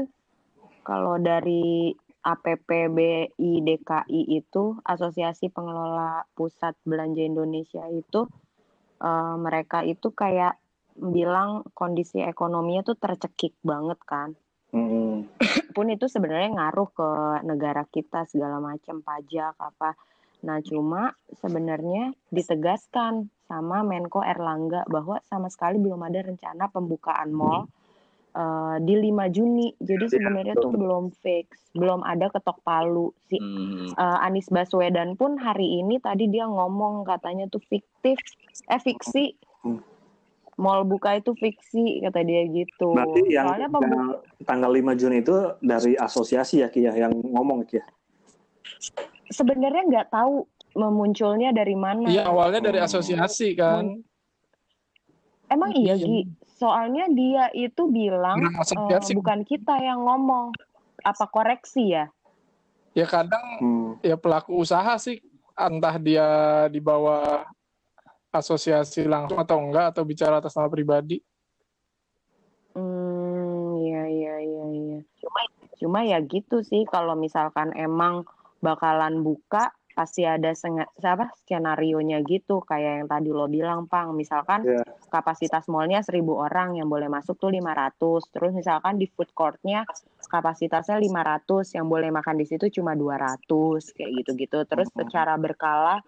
kalau 0.82 1.20
dari 1.20 1.92
APPBI 2.22 3.52
DKI 3.62 4.22
itu 4.34 4.78
Asosiasi 4.82 5.48
Pengelola 5.48 6.26
Pusat 6.34 6.74
Belanja 6.82 7.22
Indonesia 7.22 7.84
itu 7.90 8.26
eh, 9.02 9.36
mereka 9.38 9.86
itu 9.86 10.10
kayak 10.12 10.58
bilang 10.98 11.62
kondisi 11.78 12.18
ekonominya 12.18 12.82
tuh 12.82 12.98
tercekik 12.98 13.54
banget 13.62 13.98
kan. 14.02 14.34
Mm-mm. 14.74 15.30
Pun 15.74 15.86
itu 15.88 16.10
sebenarnya 16.10 16.58
ngaruh 16.58 16.90
ke 16.90 17.10
negara 17.46 17.86
kita 17.88 18.26
segala 18.26 18.58
macam 18.58 19.00
pajak 19.00 19.54
apa. 19.56 19.94
Nah, 20.38 20.62
cuma 20.62 21.14
sebenarnya 21.38 22.14
ditegaskan 22.30 23.26
sama 23.50 23.82
Menko 23.82 24.22
Erlangga 24.22 24.86
bahwa 24.86 25.18
sama 25.26 25.50
sekali 25.50 25.82
belum 25.82 25.98
ada 26.04 26.22
rencana 26.22 26.70
pembukaan 26.70 27.34
mall 27.34 27.66
eh, 28.38 28.76
di 28.80 28.94
5 28.94 29.26
Juni. 29.28 29.74
Jadi 29.76 30.06
sebenarnya 30.06 30.54
tuh 30.54 30.70
belum 30.70 31.10
fix, 31.18 31.74
belum 31.74 32.06
ada 32.06 32.30
ketok 32.30 32.62
palu. 32.62 33.10
Si 33.26 33.36
Hmm. 33.36 33.90
eh, 33.90 34.18
Anies 34.22 34.46
Baswedan 34.48 35.18
pun 35.18 35.34
hari 35.36 35.82
ini 35.82 35.98
tadi 35.98 36.30
dia 36.30 36.46
ngomong 36.46 37.02
katanya 37.02 37.50
tuh 37.50 37.60
fiktif, 37.66 38.16
eh 38.70 38.80
fiksi. 38.80 39.34
Hmm. 39.66 39.82
Mall 40.58 40.82
buka 40.82 41.14
itu 41.14 41.38
fiksi 41.38 42.02
kata 42.02 42.26
dia 42.26 42.42
gitu. 42.50 42.90
Berarti 42.90 43.30
yang 43.30 43.46
Soalnya 43.46 43.68
pembuka 43.70 43.94
tanggal, 43.94 44.10
tanggal 44.42 44.70
5 44.74 44.92
Juni 44.98 45.16
itu 45.22 45.36
dari 45.62 45.94
asosiasi 45.94 46.66
ya 46.66 46.68
Ki 46.70 46.82
ya 46.82 46.94
yang 46.98 47.14
ngomong 47.14 47.62
Ki 47.62 47.78
ya. 47.78 47.86
sebenarnya 49.28 49.84
nggak 49.86 50.08
tahu 50.08 50.48
memunculnya 50.74 51.52
dari 51.52 51.76
mana. 51.78 52.08
Iya 52.08 52.26
awalnya 52.26 52.60
dari 52.64 52.80
asosiasi 52.82 53.54
kan. 53.54 54.02
Emang 55.48 55.72
iya 55.72 55.94
Iya. 55.96 56.06
Gi. 56.06 56.20
Soalnya 56.58 57.06
dia 57.14 57.46
itu 57.54 57.86
bilang 57.86 58.42
asosiasi. 58.58 59.14
bukan 59.14 59.46
kita 59.46 59.78
yang 59.78 60.02
ngomong. 60.02 60.50
Apa 61.06 61.30
koreksi 61.30 61.94
ya? 61.94 62.10
Ya 62.98 63.06
kadang 63.06 63.46
Hmm. 63.62 63.94
ya 64.02 64.18
pelaku 64.18 64.58
usaha 64.58 64.98
sih 64.98 65.22
entah 65.54 65.94
dia 66.02 66.26
di 66.66 66.82
bawah 66.82 67.46
asosiasi 68.34 69.06
langsung 69.06 69.38
atau 69.38 69.62
enggak 69.62 69.94
atau 69.94 70.02
bicara 70.02 70.42
atas 70.42 70.58
nama 70.58 70.66
pribadi. 70.66 71.22
Hmm, 72.74 73.78
iya 73.78 74.02
iya 74.10 74.34
iya 74.42 74.64
iya. 74.74 74.98
Cuma 75.22 75.40
cuma 75.78 75.98
ya 76.02 76.18
gitu 76.26 76.66
sih 76.66 76.82
kalau 76.90 77.14
misalkan 77.14 77.70
emang 77.78 78.26
bakalan 78.58 79.22
buka 79.22 79.70
pasti 79.98 80.22
ada 80.22 80.54
apa 80.54 81.26
skenario-nya 81.42 82.22
gitu 82.22 82.62
kayak 82.62 83.02
yang 83.02 83.08
tadi 83.10 83.34
lo 83.34 83.50
bilang 83.50 83.90
Pang. 83.90 84.14
Misalkan 84.14 84.62
Iya. 84.62 84.86
kapasitas 85.10 85.66
mallnya 85.66 86.06
1000 86.06 86.38
orang 86.38 86.78
yang 86.78 86.86
boleh 86.86 87.10
masuk 87.10 87.34
tuh 87.34 87.50
500 87.50 88.30
terus 88.30 88.54
misalkan 88.54 88.94
di 88.94 89.10
food 89.10 89.34
court-nya 89.34 89.82
kapasitasnya 90.30 91.02
500 91.02 91.74
yang 91.74 91.90
boleh 91.90 92.14
makan 92.14 92.38
di 92.38 92.46
situ 92.46 92.70
cuma 92.78 92.94
200 92.94 93.90
kayak 93.90 94.22
gitu-gitu. 94.22 94.62
Terus 94.70 94.86
secara 94.94 95.34
berkala 95.34 95.98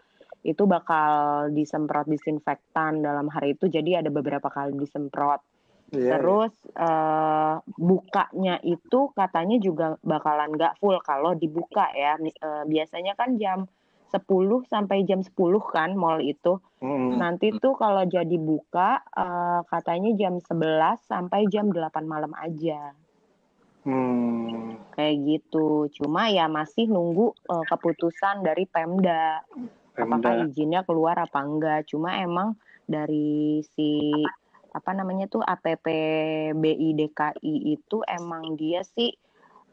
itu 0.46 0.62
bakal 0.70 1.50
disemprot 1.50 2.06
disinfektan 2.06 3.02
dalam 3.02 3.26
hari 3.26 3.58
itu 3.58 3.66
jadi 3.66 4.06
ada 4.06 4.14
beberapa 4.14 4.46
kali 4.46 4.78
disemprot. 4.78 5.42
Iya, 5.90 6.14
Terus 6.14 6.54
eh, 6.78 7.56
bukanya 7.74 8.62
itu 8.62 9.10
katanya 9.18 9.58
juga 9.58 9.98
bakalan 10.06 10.54
nggak 10.54 10.78
full 10.78 11.02
kalau 11.02 11.34
dibuka 11.34 11.90
ya. 11.90 12.14
Eh, 12.22 12.64
biasanya 12.70 13.18
kan 13.18 13.34
jam 13.34 13.66
10 14.10 14.66
sampai 14.66 15.06
jam 15.06 15.22
10 15.22 15.32
kan 15.70 15.94
mall 15.94 16.18
itu. 16.18 16.58
Mm-mm. 16.82 17.16
Nanti 17.16 17.54
tuh 17.62 17.78
kalau 17.78 18.02
jadi 18.02 18.36
buka 18.36 19.00
eh, 19.14 19.60
katanya 19.70 20.10
jam 20.18 20.42
11 20.42 21.06
sampai 21.06 21.46
jam 21.46 21.70
8 21.70 22.04
malam 22.04 22.34
aja. 22.34 22.92
Hmm. 23.86 24.76
Kayak 24.92 25.16
gitu. 25.24 25.88
Cuma 25.96 26.28
ya 26.28 26.50
masih 26.50 26.90
nunggu 26.90 27.32
eh, 27.48 27.64
keputusan 27.70 28.42
dari 28.42 28.66
Pemda. 28.66 29.46
Apakah 29.94 30.42
Pemda. 30.42 30.44
izinnya 30.50 30.82
keluar 30.82 31.16
apa 31.16 31.40
enggak. 31.40 31.86
Cuma 31.88 32.18
emang 32.18 32.58
dari 32.90 33.62
si 33.72 34.10
apa 34.70 34.94
namanya 34.94 35.26
tuh 35.26 35.42
APPBI 35.42 36.88
DKI 36.94 37.54
itu 37.74 38.02
emang 38.06 38.58
dia 38.58 38.82
sih 38.82 39.14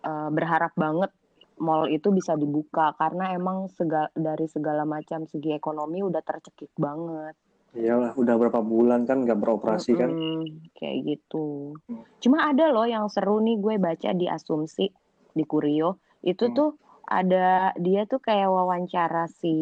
eh, 0.05 0.29
berharap 0.29 0.77
banget 0.77 1.09
mall 1.57 1.89
itu 1.89 2.13
bisa 2.13 2.37
dibuka 2.37 2.93
karena 2.97 3.33
emang 3.33 3.69
segala, 3.73 4.09
dari 4.13 4.45
segala 4.45 4.85
macam 4.85 5.25
segi 5.25 5.53
ekonomi 5.53 6.01
udah 6.05 6.21
tercekik 6.21 6.71
banget. 6.77 7.33
Iyalah, 7.77 8.17
udah 8.17 8.35
berapa 8.41 8.61
bulan 8.63 9.05
kan 9.05 9.21
nggak 9.21 9.37
beroperasi 9.37 9.91
kan? 9.93 10.09
Mm-mm, 10.09 10.73
kayak 10.77 10.97
gitu. 11.05 11.77
Cuma 12.17 12.49
ada 12.49 12.73
loh 12.73 12.87
yang 12.89 13.05
seru 13.11 13.37
nih 13.43 13.61
gue 13.61 13.75
baca 13.77 14.09
di 14.17 14.25
Asumsi 14.25 14.89
di 15.37 15.43
Kurio 15.45 16.01
itu 16.25 16.49
Hmm. 16.49 16.55
tuh 16.57 16.69
ada 17.07 17.71
dia 17.77 18.03
tuh 18.09 18.17
kayak 18.19 18.49
wawancara 18.49 19.29
si 19.29 19.53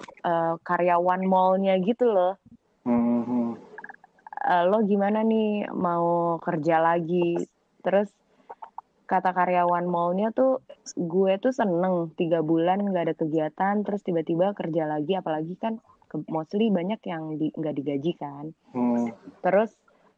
eh, 0.00 0.54
karyawan 0.60 1.22
mallnya 1.24 1.80
gitu 1.80 2.06
loh. 2.12 2.36
Hmm. 2.84 3.56
"Eh, 4.42 4.64
lo 4.68 4.82
gimana 4.84 5.22
nih 5.24 5.70
mau 5.72 6.36
kerja 6.42 6.82
lagi? 6.82 7.40
Terus 7.82 8.10
kata 9.12 9.36
karyawan 9.36 9.84
mallnya 9.84 10.32
tuh 10.32 10.64
gue 10.96 11.36
tuh 11.36 11.52
seneng 11.52 12.16
tiga 12.16 12.40
bulan 12.40 12.80
nggak 12.80 13.12
ada 13.12 13.14
kegiatan 13.20 13.84
terus 13.84 14.00
tiba-tiba 14.00 14.56
kerja 14.56 14.88
lagi 14.88 15.12
apalagi 15.20 15.52
kan 15.60 15.76
mostly 16.32 16.72
banyak 16.72 16.96
yang 17.04 17.36
di, 17.36 17.52
nggak 17.52 17.76
digaji 17.76 18.12
kan. 18.16 18.56
Hmm. 18.72 19.12
terus 19.44 19.68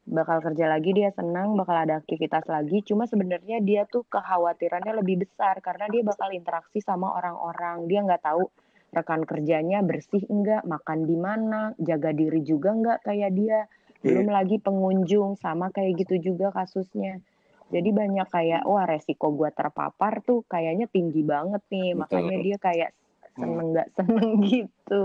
bakal 0.06 0.38
kerja 0.44 0.70
lagi 0.70 0.94
dia 0.94 1.10
senang 1.10 1.58
bakal 1.58 1.74
ada 1.74 1.98
aktivitas 1.98 2.46
lagi 2.46 2.86
cuma 2.86 3.08
sebenarnya 3.10 3.58
dia 3.64 3.82
tuh 3.88 4.06
kekhawatirannya 4.06 5.00
lebih 5.02 5.26
besar 5.26 5.58
karena 5.64 5.90
dia 5.90 6.04
bakal 6.06 6.28
interaksi 6.30 6.78
sama 6.84 7.18
orang-orang 7.18 7.88
dia 7.90 8.04
nggak 8.04 8.22
tahu 8.22 8.46
rekan 8.94 9.26
kerjanya 9.26 9.82
bersih 9.82 10.22
enggak 10.30 10.62
makan 10.68 11.08
di 11.08 11.16
mana 11.18 11.74
jaga 11.82 12.14
diri 12.14 12.44
juga 12.46 12.76
enggak 12.76 12.98
kayak 13.02 13.32
dia 13.34 13.58
belum 14.04 14.28
lagi 14.28 14.60
pengunjung 14.60 15.40
sama 15.40 15.72
kayak 15.72 16.04
gitu 16.04 16.30
juga 16.30 16.52
kasusnya 16.52 17.24
jadi 17.72 17.90
banyak 17.90 18.28
kayak 18.28 18.62
wah 18.68 18.84
resiko 18.84 19.32
gua 19.32 19.52
terpapar 19.52 20.20
tuh 20.24 20.44
kayaknya 20.48 20.88
tinggi 20.88 21.24
banget 21.24 21.62
nih 21.72 21.96
Betul. 21.96 22.00
makanya 22.04 22.36
dia 22.42 22.56
kayak 22.60 22.90
seneng 23.34 23.66
nggak 23.72 23.88
seneng 23.96 24.28
gitu 24.52 25.02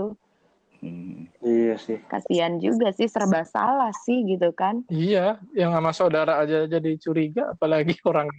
Hmm. 0.80 1.28
Iya 1.44 1.76
sih. 1.76 2.00
kasihan 2.08 2.56
juga 2.56 2.88
sih 2.96 3.04
serba 3.04 3.44
salah 3.44 3.92
sih 3.92 4.24
gitu 4.24 4.48
kan 4.56 4.80
Iya, 4.88 5.36
yang 5.52 5.76
sama 5.76 5.92
saudara 5.92 6.40
aja 6.40 6.64
jadi 6.64 6.96
curiga, 6.96 7.52
apalagi 7.52 8.00
orang 8.08 8.32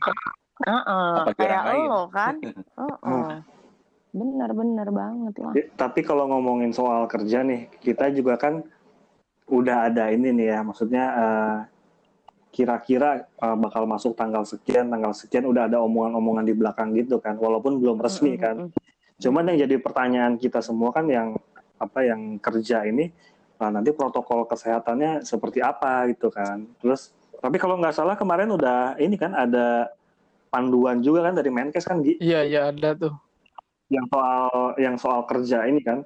Heeh, 0.65 1.13
Apalagi 1.21 1.37
kayak 1.37 1.61
orang 1.61 1.85
lo 1.85 2.01
kan. 2.09 2.35
Heeh. 2.81 3.29
Bener-bener 4.11 4.87
banget 4.89 5.35
lah. 5.37 5.53
Jadi, 5.53 5.69
Tapi 5.77 5.99
kalau 6.01 6.27
ngomongin 6.33 6.73
soal 6.73 7.05
kerja 7.05 7.45
nih, 7.45 7.69
kita 7.77 8.09
juga 8.09 8.35
kan 8.41 8.65
udah 9.53 9.87
ada 9.93 10.09
ini 10.09 10.33
nih 10.33 10.47
ya, 10.57 10.59
maksudnya 10.65 11.03
eh, 11.13 11.57
kira-kira 12.51 13.25
eh, 13.25 13.55
bakal 13.57 13.87
masuk 13.87 14.13
tanggal 14.13 14.43
sekian, 14.43 14.91
tanggal 14.91 15.15
sekian 15.15 15.47
udah 15.47 15.71
ada 15.71 15.79
omongan-omongan 15.79 16.45
di 16.45 16.53
belakang 16.53 16.91
gitu 16.93 17.17
kan, 17.17 17.39
walaupun 17.39 17.79
belum 17.79 17.97
resmi 17.97 18.35
kan. 18.35 18.69
Cuman 19.17 19.47
yang 19.49 19.65
jadi 19.65 19.75
pertanyaan 19.79 20.35
kita 20.35 20.59
semua 20.59 20.91
kan 20.91 21.07
yang 21.07 21.39
apa 21.79 22.03
yang 22.03 22.37
kerja 22.37 22.85
ini, 22.85 23.09
nah 23.57 23.71
nanti 23.71 23.89
protokol 23.89 24.45
kesehatannya 24.45 25.23
seperti 25.23 25.63
apa 25.63 26.05
gitu 26.11 26.29
kan. 26.29 26.67
Terus, 26.77 27.09
tapi 27.39 27.57
kalau 27.57 27.79
nggak 27.79 27.95
salah 27.95 28.13
kemarin 28.13 28.51
udah 28.51 28.99
ini 28.99 29.15
kan 29.15 29.33
ada 29.33 29.89
panduan 30.51 30.99
juga 30.99 31.25
kan 31.25 31.33
dari 31.33 31.47
Menkes 31.49 31.87
kan 31.87 32.03
Gi, 32.03 32.19
Iya, 32.19 32.43
iya 32.43 32.61
ada 32.69 32.91
tuh. 32.93 33.13
yang 33.87 34.05
soal 34.07 34.43
yang 34.77 34.95
soal 34.95 35.23
kerja 35.25 35.63
ini 35.65 35.79
kan. 35.79 36.03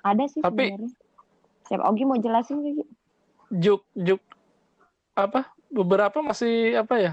Ada 0.00 0.24
sih 0.28 0.40
Tapi- 0.40 0.70
sebenarnya. 0.72 0.92
Siapa 1.68 1.86
Ogi 1.86 2.02
mau 2.02 2.16
jelasin 2.16 2.66
lagi? 2.66 2.82
Juk 3.52 3.84
juk 3.94 4.18
apa? 5.26 5.50
Beberapa 5.68 6.22
masih 6.24 6.78
apa 6.80 6.94
ya? 6.96 7.12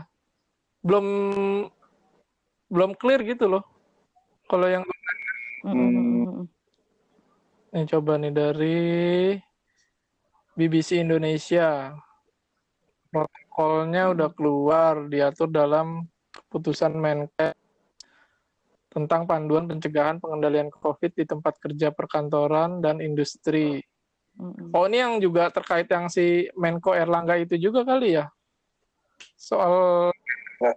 Belum 0.85 1.07
belum 2.67 2.91
clear 2.95 3.23
gitu 3.23 3.47
loh. 3.47 3.63
Kalau 4.47 4.67
yang 4.67 4.83
Hmm. 5.67 6.47
Ini 7.75 7.83
coba 7.91 8.15
nih 8.15 8.31
dari 8.31 8.79
BBC 10.55 11.03
Indonesia. 11.03 11.91
Protokolnya 13.11 14.15
udah 14.15 14.29
keluar, 14.31 14.93
diatur 15.11 15.51
dalam 15.51 16.07
keputusan 16.31 16.95
Menkes 16.95 17.57
tentang 18.87 19.27
panduan 19.27 19.67
pencegahan 19.67 20.17
pengendalian 20.17 20.71
COVID 20.71 21.11
di 21.13 21.25
tempat 21.27 21.59
kerja 21.59 21.91
perkantoran 21.91 22.79
dan 22.79 23.03
industri. 23.03 23.83
Oh, 24.73 24.85
ini 24.85 25.01
yang 25.01 25.17
juga 25.17 25.49
terkait 25.49 25.89
yang 25.89 26.05
si 26.13 26.45
Menko 26.53 26.93
Erlangga 26.93 27.33
itu 27.41 27.57
juga 27.57 27.81
kali 27.81 28.21
ya? 28.21 28.29
Soal 29.33 30.13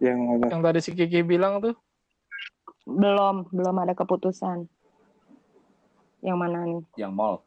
yang 0.01 0.41
yang 0.49 0.61
tadi 0.65 0.81
si 0.81 0.97
Kiki 0.97 1.21
bilang 1.21 1.61
tuh. 1.61 1.77
Belum, 2.89 3.45
belum 3.53 3.77
ada 3.85 3.93
keputusan. 3.93 4.65
Yang 6.21 6.37
mana 6.37 6.59
nih? 6.65 6.85
yang 6.97 7.13
mall. 7.13 7.45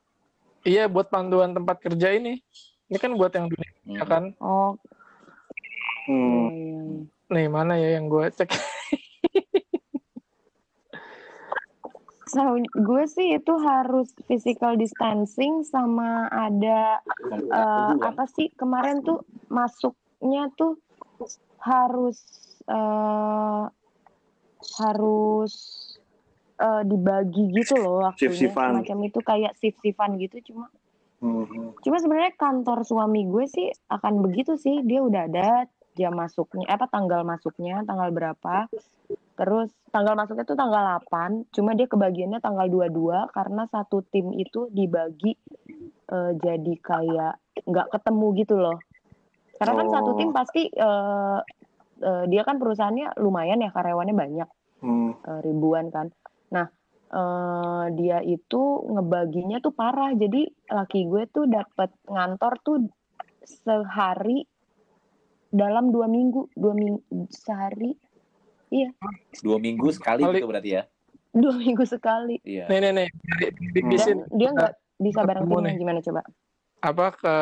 Iya 0.64 0.88
buat 0.88 1.10
panduan 1.10 1.54
tempat 1.54 1.82
kerja 1.82 2.14
ini. 2.14 2.42
Ini 2.90 2.98
kan 3.02 3.14
buat 3.18 3.34
yang 3.34 3.50
dunia 3.50 3.72
Hmm. 3.84 3.98
ya 4.00 4.06
kan. 4.08 4.24
Oh, 4.40 4.78
Hmm. 6.08 6.48
iya, 6.50 6.56
iya, 6.56 6.82
iya. 6.84 7.02
Nih 7.34 7.48
mana 7.52 7.74
ya 7.76 7.90
yang 8.00 8.06
gue 8.08 8.26
cek. 8.32 8.50
So, 12.34 12.58
gue 12.58 13.04
sih 13.06 13.38
itu 13.38 13.54
harus 13.62 14.10
physical 14.26 14.74
distancing 14.74 15.62
sama 15.62 16.26
ada 16.34 16.98
hubungan. 17.30 18.02
apa 18.02 18.26
sih 18.26 18.50
kemarin 18.58 19.06
tuh 19.06 19.22
masuknya 19.54 20.50
tuh 20.58 20.82
harus 21.62 22.18
eh, 22.66 23.64
harus 24.82 25.54
eh, 26.58 26.84
dibagi 26.90 27.54
gitu 27.54 27.78
loh 27.78 28.10
waktunya 28.10 28.50
semacam 28.50 28.98
itu 29.06 29.20
kayak 29.22 29.54
shift-shiftan 29.62 30.18
gitu 30.18 30.42
cuma 30.50 30.74
Hmm. 31.24 31.72
cuma 31.80 32.04
sebenarnya 32.04 32.36
kantor 32.36 32.84
suami 32.84 33.24
gue 33.24 33.48
sih 33.48 33.72
akan 33.88 34.28
begitu 34.28 34.60
sih 34.60 34.84
dia 34.84 35.00
udah 35.00 35.32
ada 35.32 35.72
jam 35.96 36.12
masuknya 36.12 36.68
apa 36.68 36.92
tanggal 36.92 37.24
masuknya 37.24 37.80
tanggal 37.88 38.12
berapa 38.12 38.68
terus 39.34 39.74
tanggal 39.90 40.14
masuknya 40.14 40.46
tuh 40.46 40.54
tanggal 40.54 41.02
8 41.02 41.50
cuma 41.50 41.74
dia 41.74 41.90
kebagiannya 41.90 42.38
tanggal 42.38 42.70
22 42.70 43.34
karena 43.34 43.64
satu 43.66 44.06
tim 44.08 44.30
itu 44.34 44.70
dibagi 44.70 45.34
eh, 46.10 46.32
jadi 46.38 46.74
kayak 46.78 47.34
nggak 47.66 47.88
ketemu 47.90 48.28
gitu 48.38 48.56
loh 48.58 48.78
karena 49.58 49.74
kan 49.80 49.88
satu 49.90 50.12
Oh. 50.14 50.18
tim 50.18 50.30
pasti 50.30 50.70
eh, 50.70 51.40
eh, 52.00 52.24
dia 52.28 52.42
kan 52.44 52.58
perusahaannya 52.58 53.18
lumayan 53.18 53.62
ya 53.62 53.70
karyawannya 53.70 54.14
banyak 54.14 54.50
Hmm. 54.84 55.16
eh, 55.16 55.40
ribuan 55.40 55.88
kan. 55.88 56.12
Nah, 56.52 56.68
eh, 57.08 57.86
dia 57.96 58.20
itu 58.20 58.62
ngebaginya 58.84 59.64
tuh 59.64 59.72
parah. 59.72 60.12
Jadi 60.12 60.44
laki 60.68 61.08
gue 61.08 61.24
tuh 61.32 61.48
dapat 61.48 61.88
ngantor 62.04 62.60
tuh 62.60 62.78
sehari 63.48 64.44
dalam 65.48 65.88
dua 65.88 66.12
minggu, 66.12 66.52
dua 66.52 66.76
minggu 66.76 67.00
sehari, 67.32 67.96
Dua 69.40 69.58
minggu 69.58 69.90
sekali 69.90 70.24
Kali- 70.24 70.38
gitu 70.38 70.48
berarti 70.48 70.72
ya. 70.74 70.84
dua 71.32 71.54
minggu 71.54 71.82
sekali. 71.84 72.38
Iya. 72.42 72.70
nih 72.70 72.80
nih 72.80 72.92
nih. 72.94 73.08
Di- 73.10 73.52
di- 73.52 73.72
di 73.74 73.98
Dan 73.98 74.18
dia 74.32 74.50
nggak 74.50 74.74
bisa 75.00 75.20
bareng 75.22 75.46
nih. 75.50 75.76
gimana 75.78 76.00
coba? 76.00 76.22
apa 76.80 77.06
ke 77.16 77.36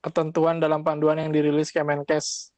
ketentuan 0.00 0.56
dalam 0.56 0.80
panduan 0.80 1.18
yang 1.18 1.34
dirilis 1.34 1.68
Kemenkes 1.68 2.54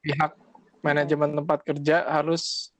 pihak 0.00 0.32
manajemen 0.80 1.36
tempat 1.36 1.60
kerja 1.60 2.08
harus 2.08 2.72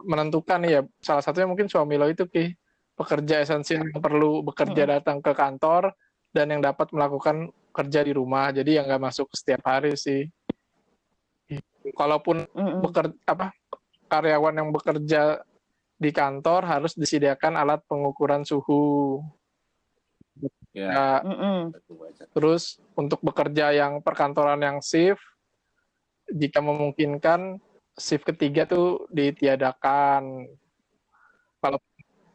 menentukan 0.00 0.64
ya 0.64 0.80
salah 0.98 1.20
satunya 1.20 1.44
mungkin 1.44 1.68
suami 1.68 2.00
lo 2.00 2.08
itu 2.08 2.24
ki 2.24 2.56
pekerja 2.96 3.44
esensial 3.44 3.84
yang 3.84 4.00
perlu 4.00 4.40
bekerja 4.40 4.88
datang 4.88 5.20
ke 5.20 5.32
kantor 5.32 5.92
dan 6.32 6.48
yang 6.48 6.64
dapat 6.64 6.88
melakukan 6.92 7.48
kerja 7.70 8.00
di 8.00 8.12
rumah 8.12 8.50
jadi 8.50 8.80
yang 8.80 8.88
nggak 8.88 9.04
masuk 9.04 9.28
setiap 9.32 9.60
hari 9.68 9.96
sih 9.96 10.24
kalaupun 11.92 12.44
bekerja 12.80 13.16
apa 13.24 13.52
karyawan 14.06 14.54
yang 14.56 14.68
bekerja 14.70 15.40
di 15.96 16.10
kantor 16.10 16.64
harus 16.64 16.92
disediakan 16.94 17.54
alat 17.54 17.80
pengukuran 17.86 18.42
suhu 18.42 19.20
Ya. 20.70 21.20
Ya. 21.20 21.68
Terus 22.30 22.78
untuk 22.94 23.18
bekerja 23.20 23.74
yang 23.74 23.98
perkantoran 24.00 24.62
yang 24.62 24.78
shift, 24.78 25.20
jika 26.30 26.62
memungkinkan 26.62 27.58
shift 27.92 28.22
ketiga 28.24 28.64
tuh 28.64 29.04
ditiadakan. 29.10 30.46
Kalau 31.58 31.78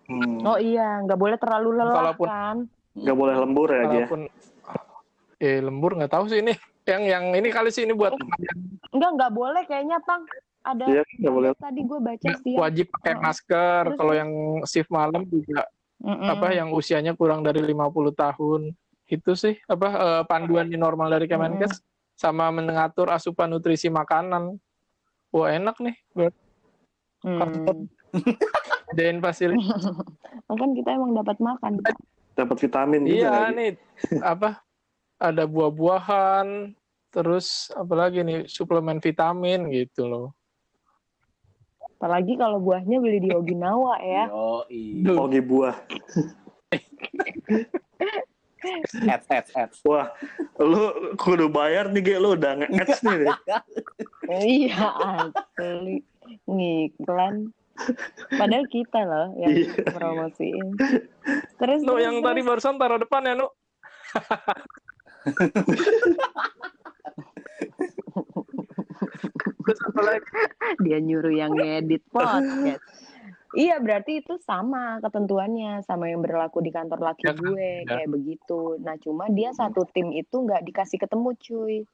Hmm. 0.06 0.38
Oh 0.46 0.60
iya, 0.62 1.02
nggak 1.02 1.18
boleh 1.18 1.34
terlalu 1.42 1.82
lelah 1.82 1.96
Kalaupun- 1.98 2.30
kan? 2.30 2.58
Nggak 2.94 3.18
boleh 3.18 3.36
lembur 3.42 3.70
ya 3.74 3.84
dia. 3.90 4.06
kalaupun 4.06 4.22
eh 5.42 5.58
lembur 5.66 5.92
nggak 5.98 6.14
tahu 6.14 6.30
sih 6.30 6.46
ini. 6.46 6.54
Yang 6.86 7.04
yang 7.10 7.26
ini 7.34 7.50
kali 7.50 7.70
sih 7.74 7.84
ini 7.84 7.98
buat 7.98 8.14
Enggak, 8.94 9.12
nggak 9.18 9.32
boleh 9.34 9.64
kayaknya, 9.66 9.98
Pang. 10.06 10.22
Ada 10.62 10.86
Iya, 10.88 11.30
boleh. 11.30 11.54
tadi 11.58 11.82
gue 11.82 12.00
baca 12.00 12.30
sih. 12.42 12.54
wajib 12.58 12.90
pakai 12.90 13.14
Oh. 13.14 13.22
masker. 13.22 13.82
Terus, 13.86 13.98
Kalau 13.98 14.14
yang 14.14 14.32
shift 14.66 14.90
malam 14.90 15.26
juga 15.26 15.66
Mm-mm. 16.02 16.26
apa 16.28 16.48
yang 16.54 16.70
usianya 16.74 17.14
kurang 17.14 17.42
dari 17.42 17.62
50 17.62 18.10
tahun. 18.12 18.74
Itu 19.06 19.38
sih 19.38 19.58
apa 19.66 19.88
eh, 19.94 20.24
panduan 20.26 20.66
di 20.66 20.78
normal 20.78 21.10
dari 21.12 21.26
Kemenkes 21.26 21.82
sama 22.18 22.50
mengatur 22.50 23.14
asupan 23.14 23.50
nutrisi 23.50 23.90
makanan. 23.90 24.58
Wah, 25.30 25.50
enak 25.52 25.78
nih 25.82 25.96
buat 26.14 26.34
Hmm. 27.22 27.90
dain 28.98 29.18
fasilitas. 29.18 29.66
Kan 30.62 30.72
kita 30.74 30.94
emang 30.94 31.14
dapat 31.14 31.38
makan. 31.38 31.82
Dapat 32.34 32.58
vitamin 32.60 33.02
juga 33.04 33.18
Iya 33.18 33.30
lagi. 33.32 33.54
nih 33.54 33.70
apa 34.20 34.65
ada 35.18 35.44
buah-buahan 35.46 36.76
terus 37.10 37.72
apalagi 37.72 38.20
nih 38.22 38.44
suplemen 38.46 39.00
vitamin 39.00 39.72
gitu 39.72 40.04
loh. 40.06 40.28
Apalagi 41.96 42.36
kalau 42.36 42.60
buahnya 42.60 43.00
beli 43.00 43.24
di 43.24 43.32
Okinawa 43.32 43.96
ya. 44.04 44.28
Yoi. 44.28 45.00
Ogi 45.08 45.40
buah. 45.40 45.76
Ads, 49.06 49.26
ads, 49.30 49.52
ads. 49.56 49.78
Wah, 49.86 50.12
lu 50.58 50.90
kudu 51.16 51.48
bayar 51.48 51.88
nih, 51.88 52.02
Ge. 52.04 52.16
Lu 52.18 52.36
udah 52.36 52.60
nge-ads 52.60 53.00
nih. 53.00 53.16
deh. 53.22 53.32
iya 54.44 54.86
asli 54.92 56.04
ngiklan. 56.44 57.54
Padahal 58.28 58.66
kita 58.68 59.00
loh 59.06 59.28
yang 59.38 59.54
Iya. 59.54 59.72
promosiin. 59.88 60.76
Terus 61.56 61.80
terus, 61.80 62.02
yang 62.02 62.20
terus. 62.20 62.28
tadi 62.28 62.42
barusan 62.42 62.76
taruh 62.76 63.00
depan 63.00 63.24
ya 63.24 63.34
Nu. 63.38 63.48
Dia 70.86 70.98
nyuruh 71.02 71.34
yang 71.34 71.58
ngedit 71.58 72.06
podcast. 72.14 72.84
Iya 73.56 73.80
berarti 73.80 74.20
itu 74.20 74.36
sama 74.44 75.00
ketentuannya 75.00 75.80
sama 75.88 76.12
yang 76.12 76.20
berlaku 76.20 76.60
di 76.60 76.76
kantor 76.76 77.00
laki 77.00 77.24
Ya 77.24 77.32
kan, 77.32 77.40
gue 77.40 77.88
ya. 77.88 77.88
kayak 77.88 78.10
begitu. 78.12 78.76
Nah 78.84 79.00
cuma 79.00 79.32
dia 79.32 79.56
satu 79.56 79.88
tim 79.96 80.12
itu 80.12 80.44
nggak 80.44 80.68
dikasih 80.68 81.00
ketemu 81.00 81.30
cuy. 81.40 81.88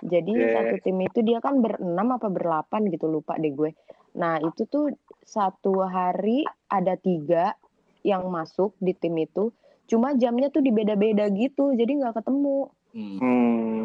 Jadi 0.00 0.32
Oke. 0.32 0.52
satu 0.56 0.74
tim 0.80 0.96
itu 1.04 1.20
dia 1.20 1.44
kan 1.44 1.60
berenam 1.60 2.16
apa 2.16 2.32
berlapan 2.32 2.88
gitu 2.88 3.04
lupa 3.04 3.36
deh 3.36 3.52
gue. 3.52 3.76
Nah 4.16 4.40
itu 4.40 4.64
tuh 4.64 4.88
satu 5.20 5.84
hari 5.84 6.48
ada 6.72 6.96
tiga 6.96 7.52
yang 8.00 8.24
masuk 8.32 8.72
di 8.80 8.96
tim 8.96 9.20
itu. 9.20 9.52
Cuma 9.90 10.14
jamnya 10.14 10.54
tuh 10.54 10.62
dibeda-beda 10.62 11.26
gitu 11.34 11.74
jadi 11.74 11.90
nggak 11.98 12.22
ketemu. 12.22 12.70
Hmm. 12.94 13.16
Hmm. 13.18 13.82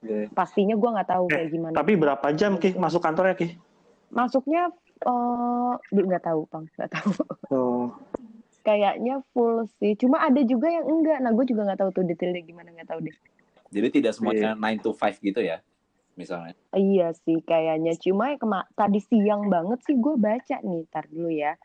Oke. 0.00 0.18
Pastinya 0.32 0.72
gue 0.72 0.90
nggak 0.96 1.08
tahu 1.12 1.24
Eh, 1.28 1.32
kayak 1.36 1.48
gimana. 1.52 1.74
Tapi 1.76 1.92
berapa 1.96 2.26
jam, 2.32 2.56
Ki, 2.56 2.72
masuk 2.72 3.04
kantornya, 3.04 3.36
Ki? 3.36 3.60
Masuknya 4.08 4.72
eh 5.04 5.72
belum 5.92 6.06
nggak 6.08 6.24
tahu 6.24 6.40
bang 6.48 6.64
nggak 6.80 6.90
tahu. 6.96 7.12
Oh. 7.52 7.86
kayaknya 8.64 9.20
full 9.36 9.68
sih. 9.76 9.92
Cuma 9.92 10.24
ada 10.24 10.40
juga 10.40 10.72
yang 10.72 10.88
enggak. 10.88 11.20
Nah, 11.20 11.36
gue 11.36 11.44
juga 11.44 11.68
nggak 11.68 11.84
tahu 11.84 11.90
tuh 12.00 12.04
detailnya 12.08 12.40
gimana 12.40 12.72
nggak 12.72 12.88
tahu 12.88 13.04
deh. 13.04 13.16
Jadi 13.68 13.88
tidak 14.00 14.16
semuanya 14.16 14.56
9 14.56 14.80
to 14.80 14.96
5 14.96 15.20
gitu 15.20 15.40
ya, 15.44 15.60
misalnya. 16.16 16.56
Iya 16.72 17.12
sih 17.12 17.44
kayaknya. 17.44 17.92
Cuma 18.00 18.32
ya 18.32 18.40
kema- 18.40 18.64
tadi 18.72 19.04
siang 19.04 19.52
banget 19.52 19.84
sih 19.84 20.00
gue 20.00 20.16
baca 20.16 20.56
nih. 20.64 20.88
Tar 20.88 21.04
dulu 21.12 21.28
ya. 21.28 21.60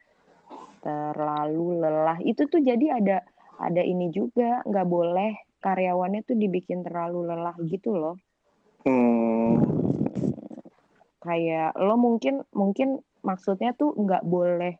Terlalu 0.83 1.79
lelah. 1.79 2.19
Itu 2.19 2.51
tuh 2.51 2.59
jadi 2.59 2.99
ada 2.99 3.23
ada 3.59 3.83
ini 3.83 4.07
juga 4.09 4.63
nggak 4.63 4.87
boleh 4.87 5.31
karyawannya 5.59 6.23
tuh 6.23 6.39
dibikin 6.39 6.81
terlalu 6.81 7.27
lelah 7.27 7.55
gitu 7.67 7.91
loh. 7.91 8.15
Hmm. 8.87 9.59
Kayak 11.19 11.75
lo 11.75 11.99
mungkin 11.99 12.47
mungkin 12.55 13.03
maksudnya 13.19 13.75
tuh 13.75 13.91
nggak 13.91 14.23
boleh 14.23 14.79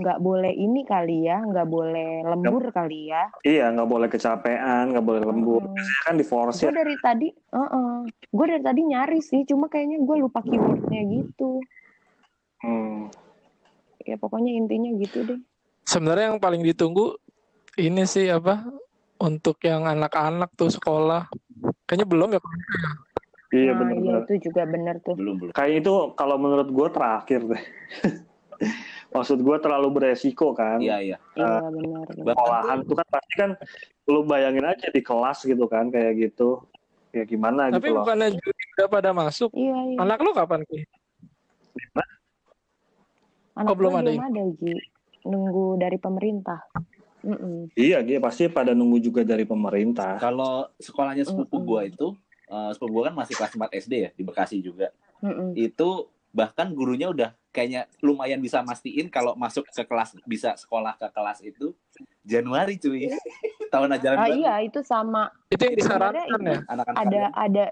nggak 0.00 0.20
boleh 0.20 0.52
ini 0.52 0.84
kali 0.88 1.28
ya, 1.28 1.44
nggak 1.44 1.68
boleh 1.68 2.24
lembur 2.24 2.72
kali 2.72 3.12
ya. 3.12 3.28
Iya, 3.44 3.68
nggak 3.68 3.88
boleh 3.88 4.08
kecapean, 4.08 4.96
nggak 4.96 5.04
boleh 5.04 5.22
lembur. 5.24 5.60
Hmm. 5.64 5.76
Biasanya 5.76 6.02
kan 6.08 6.14
di 6.16 6.24
force 6.24 6.60
gue 6.60 6.68
ya. 6.68 6.76
dari 6.76 6.96
tadi 7.00 7.28
gue 8.30 8.46
dari 8.46 8.62
tadi 8.62 8.80
nyari 8.86 9.20
sih 9.20 9.42
cuma 9.42 9.66
kayaknya 9.66 10.00
gue 10.00 10.16
lupa 10.20 10.40
keywordnya 10.44 11.00
gitu 11.08 11.60
Hmm. 12.60 13.08
ya 14.04 14.20
pokoknya 14.20 14.52
intinya 14.52 14.92
gitu 15.00 15.24
deh 15.24 15.40
Sebenarnya 15.88 16.36
yang 16.36 16.44
paling 16.44 16.60
ditunggu 16.60 17.16
ini 17.80 18.04
sih 18.04 18.28
apa 18.28 18.60
untuk 19.20 19.56
yang 19.64 19.88
anak-anak 19.88 20.52
tuh 20.56 20.68
sekolah. 20.68 21.28
Kayaknya 21.88 22.06
belum 22.08 22.28
ya. 22.36 22.40
Iya, 23.50 23.74
nah 23.74 23.90
iya 23.90 23.98
benar. 23.98 24.20
itu 24.30 24.34
juga 24.46 24.62
bener 24.62 24.96
tuh 25.02 25.18
Belum, 25.18 25.34
belum. 25.42 25.52
Kayak 25.58 25.82
itu 25.82 25.92
kalau 26.14 26.36
menurut 26.38 26.68
gue 26.70 26.88
terakhir 26.94 27.40
deh. 27.50 27.62
Maksud 29.14 29.42
gue 29.42 29.56
terlalu 29.58 29.88
beresiko 29.90 30.54
kan. 30.54 30.78
Iya, 30.78 31.02
iya. 31.02 31.16
iya 31.34 31.58
benar 31.66 32.06
benar. 32.14 32.30
Sekolahan 32.30 32.78
tuh 32.86 32.94
kan 32.94 33.08
pasti 33.10 33.34
kan 33.34 33.50
lu 34.06 34.22
bayangin 34.22 34.66
aja 34.66 34.86
di 34.94 35.02
kelas 35.02 35.42
gitu 35.42 35.66
kan 35.66 35.90
kayak 35.90 36.30
gitu. 36.30 36.62
Ya 37.10 37.26
gimana 37.26 37.74
Tapi 37.74 37.90
gitu 37.90 37.98
loh. 37.98 38.06
bukannya 38.06 38.28
judi 38.38 38.64
udah 38.78 38.86
pada 38.86 39.10
masuk. 39.10 39.50
iya 39.58 39.78
iya 39.90 39.98
Anak 39.98 40.22
lu 40.22 40.30
kapan 40.30 40.62
Ki? 40.62 40.86
anak 43.58 43.76
belum 43.76 43.92
gue 43.92 44.00
ada 44.00 44.10
belum 44.14 44.24
ada 44.30 44.44
Ji 44.56 44.72
nunggu 45.26 45.66
dari 45.76 45.98
pemerintah. 45.98 46.60
Mm-mm. 47.22 47.68
Iya, 47.72 48.00
dia 48.00 48.18
pasti 48.18 48.48
pada 48.48 48.72
nunggu 48.72 48.98
juga 49.00 49.20
dari 49.22 49.44
pemerintah. 49.44 50.16
Kalau 50.16 50.68
sekolahnya 50.76 51.22
sepupu 51.22 51.56
Mm-mm. 51.56 51.66
gua 51.66 51.80
itu, 51.82 52.06
eh, 52.46 52.70
sepupu 52.72 52.90
gua 52.92 53.02
kan 53.08 53.14
masih 53.16 53.34
kelas 53.34 53.52
4 53.52 53.70
SD 53.78 53.94
ya 53.94 54.10
di 54.10 54.22
Bekasi 54.22 54.58
juga. 54.58 54.90
Mm-mm. 55.20 55.52
Itu 55.52 56.08
bahkan 56.30 56.70
gurunya 56.70 57.10
udah 57.10 57.34
kayaknya 57.50 57.90
lumayan 57.98 58.38
bisa 58.38 58.62
mastiin 58.62 59.10
kalau 59.10 59.34
masuk 59.34 59.66
ke 59.66 59.82
kelas 59.82 60.14
bisa 60.22 60.54
sekolah 60.54 60.94
ke 60.94 61.10
kelas 61.10 61.42
itu 61.42 61.74
Januari 62.22 62.78
cuy. 62.78 63.10
Tahun 63.66 63.90
ajaran 63.90 64.16
Ah 64.16 64.26
baru. 64.26 64.38
iya 64.38 64.54
itu 64.62 64.80
sama 64.80 65.30
Itu 65.48 65.62
yang 65.62 65.76
disarankan 65.76 66.40
ya. 66.40 66.58
Anak-anak 66.66 66.96
ada 66.96 67.06
kalian. 67.06 67.30
ada 67.34 67.64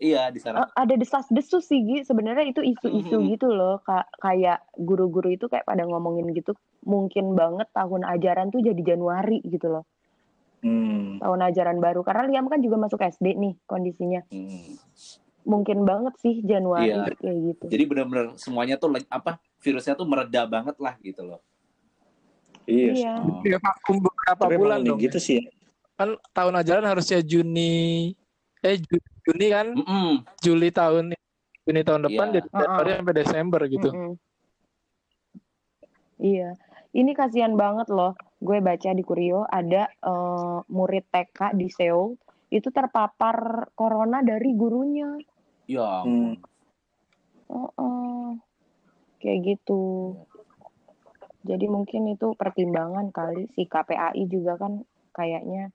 Iya 0.00 0.32
di 0.32 0.40
sana. 0.40 0.64
eh, 0.64 0.68
ada 0.74 0.94
desas-desus 0.96 1.68
sih 1.68 1.76
Gi. 1.78 2.08
Sebenarnya 2.08 2.48
itu 2.48 2.64
isu-isu 2.64 3.20
Mhm. 3.20 3.36
gitu 3.36 3.52
loh. 3.52 3.84
Ka- 3.84 4.08
kayak 4.16 4.64
guru-guru 4.72 5.28
itu 5.28 5.44
kayak 5.44 5.68
pada 5.68 5.84
ngomongin 5.84 6.24
gitu. 6.32 6.56
Mungkin 6.80 7.32
banget 7.32 7.68
tahun 7.70 8.08
ajaran 8.08 8.48
tuh 8.48 8.60
jadi 8.60 8.80
Januari 8.86 9.40
gitu 9.42 9.68
loh. 9.68 9.84
Hmm. 10.60 11.16
Tahun 11.18 11.40
ajaran 11.42 11.76
baru 11.76 12.00
karena 12.00 12.24
Liam 12.26 12.46
kan 12.46 12.60
juga 12.60 12.76
masuk 12.76 13.00
SD 13.00 13.32
nih 13.34 13.54
kondisinya. 13.64 14.20
Hmm. 14.28 14.76
Mungkin 15.40 15.84
banget 15.84 16.14
sih 16.18 16.40
Januari 16.40 16.92
Iya. 16.92 17.16
kayak 17.16 17.38
gitu. 17.46 17.64
Jadi 17.68 17.84
benar-benar 17.84 18.36
semuanya 18.36 18.76
tuh 18.76 18.92
apa 19.08 19.40
virusnya 19.58 19.92
tuh 19.94 20.04
mereda 20.04 20.44
banget 20.44 20.76
lah 20.76 20.96
gitu 20.98 21.24
loh. 21.24 21.40
Iya. 22.64 22.92
Iya. 22.92 23.12
Oh. 23.18 23.40
Ya 23.42 23.56
vakum 23.58 23.96
beberapa 23.98 24.42
Tapi 24.46 24.56
bulan 24.56 24.78
dong. 24.80 25.00
gitu 25.00 25.16
sih. 25.16 25.40
ya. 25.40 25.52
Kan 25.96 26.16
tahun 26.32 26.54
ajaran 26.56 26.84
harusnya 26.86 27.20
Juni 27.20 28.12
eh 28.60 28.76
Ju- 28.76 29.04
Juni 29.22 29.46
kan 29.48 29.72
Mm-mm. 29.72 30.24
Juli 30.38 30.68
tahun 30.68 31.16
Juni 31.62 31.80
tahun 31.80 32.08
depan 32.08 32.26
Iya. 32.26 32.34
jadi 32.36 32.48
Januari 32.50 32.90
sampai 32.94 33.14
Desember 33.16 33.60
gitu. 33.66 33.88
Mm-mm. 33.90 34.12
Iya, 36.20 36.52
ini 36.90 37.14
kasihan 37.14 37.54
banget 37.54 37.86
loh. 37.90 38.18
Gue 38.42 38.58
baca 38.58 38.90
di 38.90 39.02
Kurio 39.04 39.46
ada 39.46 39.86
eh, 39.86 40.58
murid 40.66 41.06
TK 41.12 41.54
di 41.54 41.68
Seoul 41.70 42.18
itu 42.50 42.68
terpapar 42.74 43.70
corona 43.78 44.26
dari 44.26 44.50
gurunya. 44.58 45.14
Ya. 45.70 46.02
Hmm. 46.02 46.34
Oh, 47.50 48.38
kayak 49.22 49.38
gitu. 49.46 50.14
Jadi 51.46 51.66
mungkin 51.70 52.10
itu 52.10 52.34
pertimbangan 52.34 53.14
kali 53.14 53.46
si 53.54 53.64
KPAI 53.66 54.26
juga 54.26 54.58
kan 54.60 54.82
kayaknya 55.14 55.72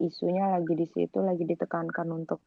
isunya 0.00 0.48
lagi 0.48 0.72
di 0.72 0.86
situ 0.88 1.20
lagi 1.20 1.44
ditekankan 1.44 2.08
untuk 2.08 2.40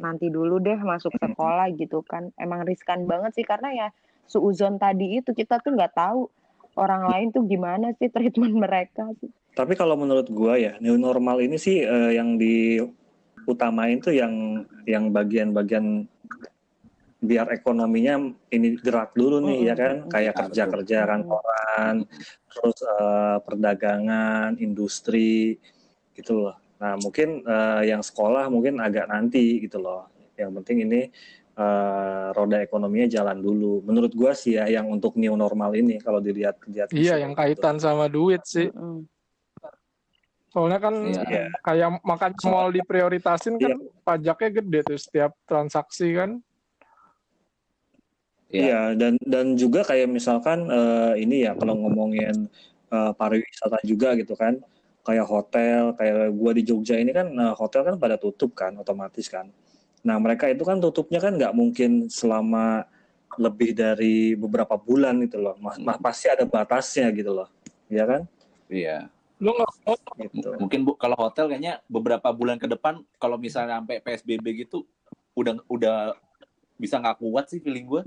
nanti 0.00 0.32
dulu 0.32 0.56
deh 0.60 0.80
masuk 0.80 1.12
sekolah 1.16 1.68
gitu 1.76 2.04
kan. 2.04 2.32
Emang 2.36 2.64
riskan 2.64 3.04
banget 3.08 3.36
sih 3.36 3.44
karena 3.44 3.72
ya 3.72 3.88
suuzon 4.28 4.76
tadi 4.76 5.20
itu 5.20 5.32
kita 5.32 5.60
tuh 5.60 5.74
nggak 5.74 5.96
tahu 5.96 6.30
orang 6.78 7.02
lain 7.06 7.26
tuh 7.34 7.42
gimana 7.46 7.90
sih 7.98 8.10
treatment 8.10 8.54
mereka 8.64 9.08
sih. 9.18 9.30
Tapi 9.50 9.74
kalau 9.74 9.98
menurut 9.98 10.30
gua 10.30 10.54
ya, 10.56 10.78
new 10.78 10.94
normal 10.94 11.42
ini 11.42 11.58
sih 11.58 11.82
eh, 11.82 12.12
yang 12.14 12.38
diutamain 12.38 13.98
tuh 13.98 14.14
yang 14.14 14.64
yang 14.86 15.10
bagian-bagian 15.10 16.06
biar 17.20 17.52
ekonominya 17.52 18.32
ini 18.48 18.80
gerak 18.80 19.12
dulu 19.12 19.44
nih 19.44 19.60
Mm-mm, 19.60 19.68
ya 19.68 19.74
kan, 19.76 19.96
kayak 20.08 20.32
Ya, 20.32 20.38
kerja-kerja 20.40 20.98
kantoran, 21.04 21.94
terus 22.48 22.78
eh, 22.80 23.36
perdagangan, 23.44 24.56
industri 24.56 25.60
gitu 26.16 26.48
loh. 26.48 26.56
Nah, 26.80 26.96
mungkin 26.96 27.44
eh, 27.44 27.82
yang 27.92 28.00
sekolah 28.00 28.48
mungkin 28.48 28.80
agak 28.80 29.04
nanti 29.12 29.60
gitu 29.60 29.76
loh. 29.84 30.08
Yang 30.40 30.50
penting 30.64 30.76
ini 30.88 31.00
eh, 31.58 32.26
roda 32.34 32.58
ekonominya 32.62 33.08
jalan 33.10 33.38
dulu. 33.42 33.82
Menurut 33.82 34.12
gua 34.14 34.32
sih 34.32 34.56
ya 34.56 34.70
yang 34.70 34.86
untuk 34.88 35.18
new 35.18 35.34
normal 35.34 35.74
ini 35.74 35.98
kalau 35.98 36.22
dilihat 36.22 36.62
lihat 36.70 36.88
Iya, 36.94 37.22
yang 37.22 37.34
kaitan 37.34 37.76
sama 37.80 38.06
duit 38.06 38.42
sih. 38.46 38.70
Soalnya 40.50 40.82
kan 40.82 40.94
Iya. 41.06 41.46
kayak 41.62 42.02
makan 42.02 42.32
mall 42.50 42.74
diprioritasin 42.74 43.54
kan 43.54 43.78
pajaknya 44.02 44.50
gede 44.58 44.80
tuh 44.82 44.98
setiap 44.98 45.30
transaksi 45.46 46.10
kan. 46.18 46.42
Iya. 48.50 48.66
Iya 48.66 48.80
dan 48.98 49.14
dan 49.22 49.54
juga 49.54 49.86
kayak 49.86 50.10
misalkan 50.10 50.66
eh, 50.66 51.22
ini 51.22 51.46
ya 51.46 51.54
kalau 51.54 51.78
ngomongin 51.78 52.50
eh, 52.90 53.12
pariwisata 53.14 53.78
juga 53.86 54.18
gitu 54.18 54.34
kan 54.34 54.58
kayak 55.06 55.22
hotel 55.22 55.94
kayak 55.94 56.34
gua 56.34 56.50
di 56.50 56.66
Jogja 56.66 56.98
ini 56.98 57.14
kan 57.14 57.30
hotel 57.54 57.86
kan 57.86 57.94
pada 57.96 58.18
tutup 58.18 58.50
kan 58.58 58.74
otomatis 58.74 59.30
kan. 59.30 59.46
Nah 60.00 60.16
mereka 60.16 60.48
itu 60.48 60.64
kan 60.64 60.80
tutupnya 60.80 61.20
kan 61.20 61.36
nggak 61.36 61.52
mungkin 61.52 62.08
selama 62.08 62.88
lebih 63.38 63.76
dari 63.76 64.34
beberapa 64.34 64.74
bulan 64.74 65.20
gitu 65.22 65.38
loh. 65.38 65.54
Mas, 65.60 65.78
mas- 65.78 66.00
pasti 66.00 66.26
ada 66.26 66.42
batasnya 66.48 67.06
gitu 67.14 67.30
loh, 67.30 67.48
ya 67.86 68.04
kan? 68.08 68.22
Iya. 68.66 69.06
Lu 69.40 69.56
Gitu. 70.20 70.52
Mungkin 70.60 70.84
bu, 70.84 70.92
kalau 71.00 71.16
hotel 71.16 71.48
kayaknya 71.48 71.80
beberapa 71.88 72.28
bulan 72.28 72.60
ke 72.60 72.68
depan 72.68 73.00
kalau 73.16 73.40
misalnya 73.40 73.80
sampai 73.80 74.04
PSBB 74.04 74.68
gitu 74.68 74.84
udah 75.32 75.56
udah 75.64 75.96
bisa 76.76 77.00
nggak 77.00 77.16
kuat 77.24 77.48
sih 77.48 77.60
feeling 77.60 77.88
gue. 77.88 78.02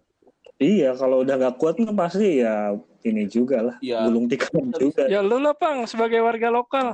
Iya 0.62 0.94
kalau 0.94 1.26
udah 1.26 1.34
nggak 1.34 1.56
kuat 1.58 1.82
kan 1.82 1.90
pasti 1.98 2.46
ya 2.46 2.78
ini 3.02 3.26
juga 3.26 3.66
lah, 3.66 3.76
Iya. 3.82 4.06
gulung 4.06 4.30
tikar 4.30 4.54
juga. 4.78 5.10
ya 5.10 5.20
lu 5.26 5.42
lah 5.42 5.58
Pang 5.58 5.90
sebagai 5.90 6.22
warga 6.22 6.54
lokal. 6.54 6.88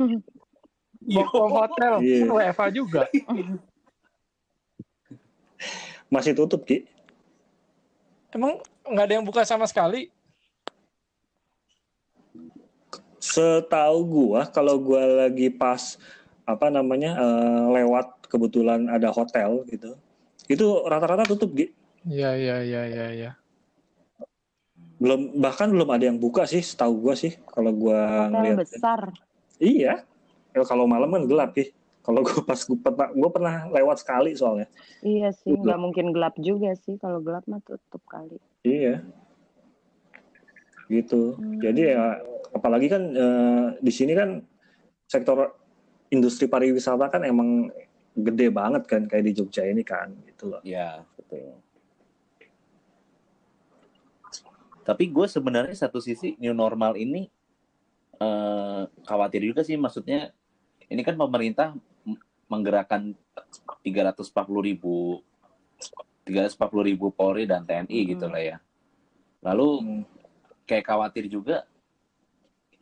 Iya. 0.00 1.22
Bokong 1.28 1.52
hotel, 1.52 1.92
Iya. 2.00 2.24
WFA 2.30 2.66
juga. 2.72 3.00
Masih 6.12 6.36
tutup 6.36 6.64
ki. 6.68 6.84
Emang 8.32 8.60
nggak 8.88 9.06
ada 9.08 9.14
yang 9.20 9.26
buka 9.26 9.44
sama 9.44 9.64
sekali? 9.68 10.08
Setahu 13.22 13.98
gua 14.02 14.50
kalau 14.50 14.80
gua 14.80 15.28
lagi 15.28 15.46
pas 15.52 15.96
apa 16.42 16.68
namanya 16.68 17.14
eh, 17.16 17.64
lewat 17.80 18.26
kebetulan 18.26 18.88
ada 18.90 19.12
hotel 19.14 19.62
gitu, 19.68 19.94
itu 20.48 20.66
rata-rata 20.88 21.28
tutup 21.28 21.52
Gi. 21.54 21.70
Iya 22.08 22.34
iya 22.34 22.56
iya 22.64 22.82
iya. 22.88 23.06
iya. 23.12 23.30
Belum 24.98 25.38
bahkan 25.38 25.70
belum 25.70 25.86
ada 25.92 26.04
yang 26.08 26.18
buka 26.18 26.48
sih, 26.48 26.64
setahu 26.64 27.08
gua 27.08 27.14
sih 27.14 27.36
kalau 27.46 27.70
gua 27.70 28.26
Hotel 28.26 28.32
ngeliat. 28.32 28.56
besar. 28.64 29.00
Iya. 29.62 29.94
Ya, 30.52 30.60
kalau 30.68 30.84
malam 30.84 31.08
kan 31.12 31.24
gelap 31.28 31.54
Ki. 31.54 31.70
Kalau 32.02 32.20
gua 32.26 32.42
pas 32.42 32.58
gua 32.66 32.78
pernah, 32.82 33.08
gua 33.14 33.30
pernah 33.30 33.54
lewat 33.70 34.02
sekali 34.02 34.34
soalnya. 34.34 34.66
Iya 35.06 35.30
sih, 35.30 35.54
nggak 35.54 35.78
mungkin 35.78 36.10
gelap 36.10 36.34
juga 36.34 36.74
sih 36.74 36.98
kalau 36.98 37.22
gelap 37.22 37.46
mah 37.46 37.62
tutup 37.62 38.02
kali. 38.10 38.42
Iya. 38.66 39.06
Gitu. 40.90 41.38
Hmm. 41.38 41.62
Jadi 41.62 41.94
ya 41.94 42.18
apalagi 42.52 42.90
kan 42.90 43.02
eh, 43.14 43.66
di 43.78 43.92
sini 43.94 44.12
kan 44.18 44.42
sektor 45.06 45.54
industri 46.10 46.50
pariwisata 46.50 47.08
kan 47.08 47.22
emang 47.24 47.70
gede 48.12 48.52
banget 48.52 48.84
kan 48.84 49.08
kayak 49.08 49.24
di 49.24 49.32
Jogja 49.32 49.64
ini 49.64 49.86
kan 49.86 50.12
gitu 50.26 50.52
loh. 50.52 50.60
Iya, 50.66 51.06
betul. 51.16 51.56
Tapi 54.82 55.04
gue 55.08 55.26
sebenarnya 55.30 55.78
satu 55.78 56.02
sisi 56.02 56.34
new 56.42 56.52
normal 56.52 56.98
ini 56.98 57.30
eh, 58.18 58.82
khawatir 59.06 59.46
juga 59.46 59.62
sih, 59.62 59.78
maksudnya 59.78 60.34
ini 60.90 61.00
kan 61.00 61.16
pemerintah 61.16 61.72
menggerakkan 62.52 63.16
340 63.80 64.60
ribu 64.60 65.24
340 66.28 66.88
ribu 66.92 67.08
Polri 67.10 67.48
dan 67.48 67.64
TNI 67.64 68.00
gitu 68.12 68.28
lah 68.28 68.42
ya. 68.44 68.56
Lalu 69.42 69.68
Hmm. 69.80 70.02
kayak 70.68 70.86
khawatir 70.86 71.26
juga 71.26 71.64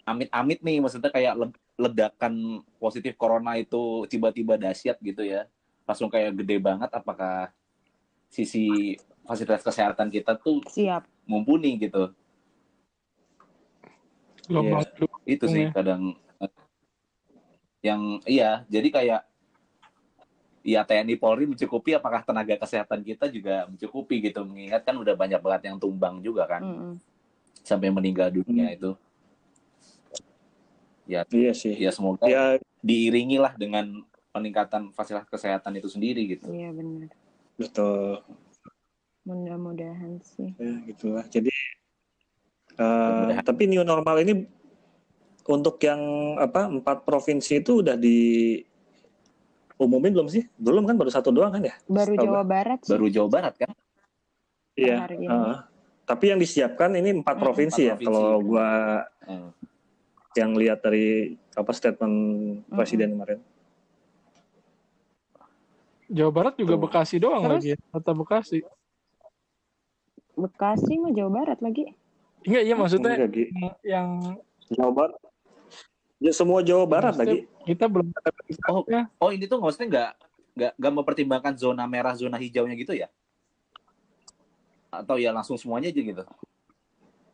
amit-amit 0.05 0.59
nih 0.61 0.83
maksudnya 0.83 1.09
kayak 1.09 1.35
le- 1.39 1.61
ledakan 1.81 2.61
positif 2.77 3.15
corona 3.17 3.57
itu 3.57 4.05
tiba-tiba 4.11 4.59
dahsyat 4.59 4.99
gitu 5.01 5.23
ya 5.25 5.47
langsung 5.89 6.11
kayak 6.13 6.37
gede 6.43 6.61
banget 6.61 6.91
apakah 6.93 7.49
sisi 8.29 8.95
fasilitas 9.25 9.63
kesehatan 9.65 10.11
kita 10.11 10.35
tuh 10.37 10.61
Siap. 10.67 11.07
mumpuni 11.25 11.79
gitu 11.79 12.11
kedua. 14.51 14.83
itu 15.25 15.47
sih 15.47 15.65
Hmm, 15.71 15.75
kadang 15.75 16.03
eh, 16.43 16.53
yang 17.81 18.19
iya 18.27 18.67
jadi 18.69 18.89
kayak 18.91 19.21
ya 20.61 20.85
TNI 20.85 21.17
Polri 21.17 21.49
mencukupi 21.49 21.97
apakah 21.97 22.21
tenaga 22.21 22.53
kesehatan 22.55 23.01
kita 23.01 23.29
juga 23.29 23.65
mencukupi 23.65 24.21
gitu 24.21 24.45
mengingat 24.45 24.85
kan 24.85 24.93
udah 24.95 25.17
banyak 25.17 25.41
banget 25.41 25.73
yang 25.73 25.77
tumbang 25.77 26.21
juga 26.21 26.45
kan 26.45 26.63
Mm-mm. 26.63 26.93
sampai 27.61 27.89
meninggal 27.89 28.29
dunia 28.29 28.69
Hmm. 28.69 28.77
itu 28.77 28.91
Iya 31.11 31.27
sih. 31.59 31.75
ya 31.75 31.91
semoga 31.91 32.23
Ya 32.23 32.55
diiringi 32.81 33.35
lah 33.35 33.59
dengan 33.59 34.07
peningkatan 34.31 34.95
fasilitas 34.95 35.27
kesehatan 35.27 35.75
itu 35.75 35.91
sendiri 35.91 36.23
gitu. 36.39 36.47
Iya 36.55 36.71
benar. 36.71 37.11
betul. 37.59 38.23
Mudah-mudahan 39.27 40.23
sih. 40.23 40.55
Ya 40.55 40.71
gitulah. 40.87 41.27
Jadi 41.27 41.51
eh, 41.51 42.79
Mudah-mudahan. 42.79 43.43
tapi 43.43 43.63
new 43.67 43.83
normal 43.83 44.23
ini 44.23 44.47
untuk 45.51 45.83
yang 45.83 45.99
apa 46.39 46.71
empat 46.71 47.03
provinsi 47.03 47.59
itu 47.59 47.83
udah 47.83 47.99
di 47.99 48.63
umumin 49.81 50.13
belum 50.13 50.29
sih? 50.29 50.45
Belum 50.61 50.85
kan 50.85 50.95
baru 50.95 51.09
satu 51.09 51.33
doang 51.33 51.49
kan 51.51 51.65
ya? 51.65 51.73
Baru 51.89 52.13
Setahu 52.13 52.25
Jawa 52.29 52.43
Barat 52.45 52.79
sih. 52.85 52.91
Baru 52.93 53.07
Jawa 53.09 53.29
Barat 53.29 53.55
kan? 53.57 53.73
Iya. 54.77 54.97
heeh. 55.09 55.57
Tapi 56.05 56.25
yang 56.27 56.39
disiapkan 56.39 56.91
ini 56.93 57.17
empat 57.17 57.35
Hmm, 57.35 57.43
provinsi 57.43 57.81
ya 57.83 57.95
empat 57.95 58.03
provinsi. 58.03 58.07
kalau 58.11 58.43
gua 58.43 58.69
Hmm. 59.25 59.51
yang 60.33 60.51
lihat 60.55 60.79
dari 60.81 61.07
apa 61.53 61.71
statement 61.71 62.17
presiden 62.69 63.15
kemarin. 63.15 63.41
Jawa 66.07 66.31
Barat 66.31 66.55
juga 66.55 66.75
Tuh. 66.75 66.83
Bekasi 66.83 67.17
doang 67.17 67.41
Terus? 67.41 67.55
lagi 67.57 67.69
ya. 67.71 67.79
Kota 67.89 68.13
Bekasi. 68.13 68.59
Bekasi 70.35 70.93
mah 70.99 71.13
Jawa 71.13 71.31
Barat 71.33 71.59
lagi. 71.61 71.95
Enggak, 72.43 72.63
iya 72.65 72.75
maksudnya 72.75 73.13
Enggak, 73.15 73.75
yang 73.83 74.09
Jawa 74.69 74.91
Barat. 74.93 75.21
Ya, 76.21 76.37
semua 76.37 76.61
Jawa 76.61 76.85
Barat 76.85 77.17
maksudnya 77.17 77.49
lagi. 77.49 77.65
kita 77.65 77.89
belum 77.89 78.13
ada 78.13 78.31
Oh, 78.69 78.85
ya. 78.85 79.09
oh 79.17 79.33
ini 79.33 79.49
tuh 79.49 79.57
maksudnya 79.57 79.89
nggak 79.89 80.11
nggak 80.53 80.73
nggak 80.77 80.93
mempertimbangkan 80.93 81.55
zona 81.57 81.89
merah, 81.89 82.13
zona 82.13 82.37
hijaunya 82.37 82.77
gitu 82.77 82.93
ya? 82.93 83.09
Atau 84.93 85.17
ya 85.17 85.33
langsung 85.33 85.57
semuanya 85.57 85.89
aja 85.89 85.97
gitu? 86.05 86.23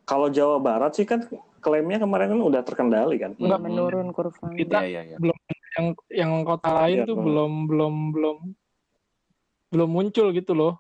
Kalau 0.07 0.31
Jawa 0.31 0.63
Barat 0.63 0.95
sih 0.95 1.03
kan 1.03 1.27
klaimnya 1.59 1.99
kemarin 1.99 2.31
kan 2.31 2.39
udah 2.39 2.63
terkendali 2.63 3.19
kan. 3.19 3.35
Nggak 3.35 3.59
Hmm. 3.59 3.67
menurun 3.67 4.09
kurvanya. 4.15 4.55
Kita- 4.55 4.87
Iya, 4.87 5.03
iya, 5.03 5.19
iya. 5.19 5.35
yang 5.77 5.87
yang 6.09 6.33
kota 6.47 6.71
lain 6.73 6.97
Iya, 7.03 7.05
tuh 7.05 7.17
belum 7.19 7.53
belum 7.67 7.95
belum 8.15 8.37
belum 9.75 9.89
muncul 9.91 10.31
gitu 10.31 10.55
loh. 10.55 10.79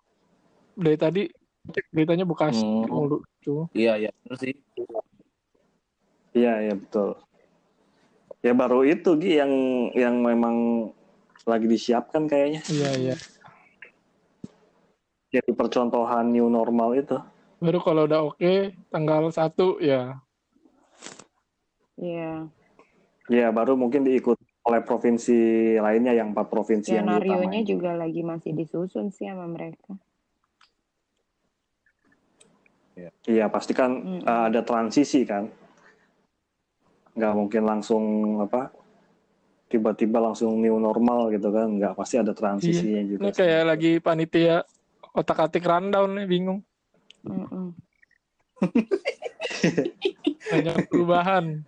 Dari 0.78 0.94
tadi 0.94 1.22
cek 1.66 1.90
beritanya 1.90 2.22
Bekasi 2.22 2.62
Hmm. 2.62 2.86
mulu 2.86 3.18
tuh. 3.42 3.66
Iya, 3.74 3.98
iya, 3.98 4.10
bener 4.22 4.38
sih. 4.38 4.54
Iya, 6.32 6.52
iya 6.70 6.74
betul. 6.78 7.18
Ya 8.46 8.54
baru 8.54 8.86
itu 8.86 9.18
Gi 9.18 9.42
yang 9.42 9.50
yang 9.90 10.22
memang 10.22 10.86
lagi 11.42 11.66
disiapkan 11.66 12.30
kayaknya. 12.30 12.62
Iya, 12.70 12.90
iya. 12.94 13.16
Jadi 15.34 15.50
percontohan 15.50 16.30
new 16.30 16.46
normal 16.46 16.94
itu. 16.94 17.18
Baru 17.58 17.82
kalau 17.82 18.06
udah 18.06 18.30
oke 18.30 18.70
tanggal 18.86 19.26
1 19.34 19.82
ya. 19.82 20.22
Iya. 21.98 22.46
Ya 23.26 23.50
baru 23.50 23.74
mungkin 23.74 24.06
diikut 24.06 24.38
oleh 24.62 24.80
provinsi 24.86 25.38
lainnya 25.82 26.14
yang 26.14 26.30
empat 26.30 26.46
provinsi 26.46 26.94
yang 26.94 27.10
Skenario-nya 27.10 27.66
diutamain. 27.66 27.66
juga 27.66 27.90
lagi 27.98 28.22
masih 28.22 28.54
disusun 28.54 29.10
sih 29.10 29.26
sama 29.26 29.50
mereka. 29.50 29.98
Iya 33.26 33.50
pasti 33.50 33.74
kan 33.74 33.90
Mm. 33.90 34.22
eh, 34.22 34.42
ada 34.54 34.62
transisi 34.62 35.26
kan. 35.26 35.50
Nggak 37.16 37.32
mungkin 37.32 37.62
langsung 37.64 38.04
apa 38.44 38.70
tiba-tiba 39.66 40.22
langsung 40.22 40.60
new 40.60 40.76
normal 40.78 41.32
gitu 41.32 41.48
kan. 41.50 41.80
Nggak 41.80 41.96
pasti 41.96 42.20
ada 42.20 42.36
transisinya 42.36 43.02
juga. 43.08 43.20
Ini 43.26 43.30
kayak 43.32 43.62
lagi 43.66 43.92
panitia 43.98 44.62
otak-atik 45.16 45.64
rundown 45.64 46.12
nih 46.20 46.28
bingung. 46.28 46.60
Mm-mm. 47.24 47.72
Banyak 50.52 50.76
perubahan. 50.86 51.64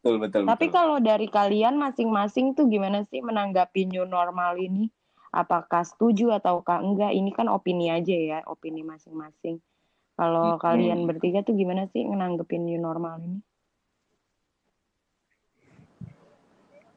Betul, 0.00 0.16
betul, 0.22 0.42
Tapi 0.48 0.66
betul. 0.70 0.74
kalau 0.74 0.96
dari 1.02 1.28
kalian 1.28 1.76
masing-masing 1.76 2.56
tuh 2.56 2.70
gimana 2.72 3.04
sih 3.04 3.20
menanggapi 3.20 3.84
new 3.90 4.08
normal 4.08 4.56
ini? 4.56 4.88
Apakah 5.30 5.84
setuju 5.84 6.40
ataukah 6.40 6.80
enggak? 6.82 7.12
Ini 7.12 7.30
kan 7.36 7.46
opini 7.52 7.92
aja 7.92 8.16
ya, 8.16 8.38
opini 8.48 8.80
masing-masing. 8.80 9.60
Kalau 10.16 10.56
Hmm. 10.56 10.62
kalian 10.62 11.04
bertiga 11.04 11.44
tuh 11.44 11.54
gimana 11.54 11.86
sih 11.92 12.02
menanggapin 12.08 12.64
new 12.64 12.80
normal 12.80 13.20
ini? 13.20 13.38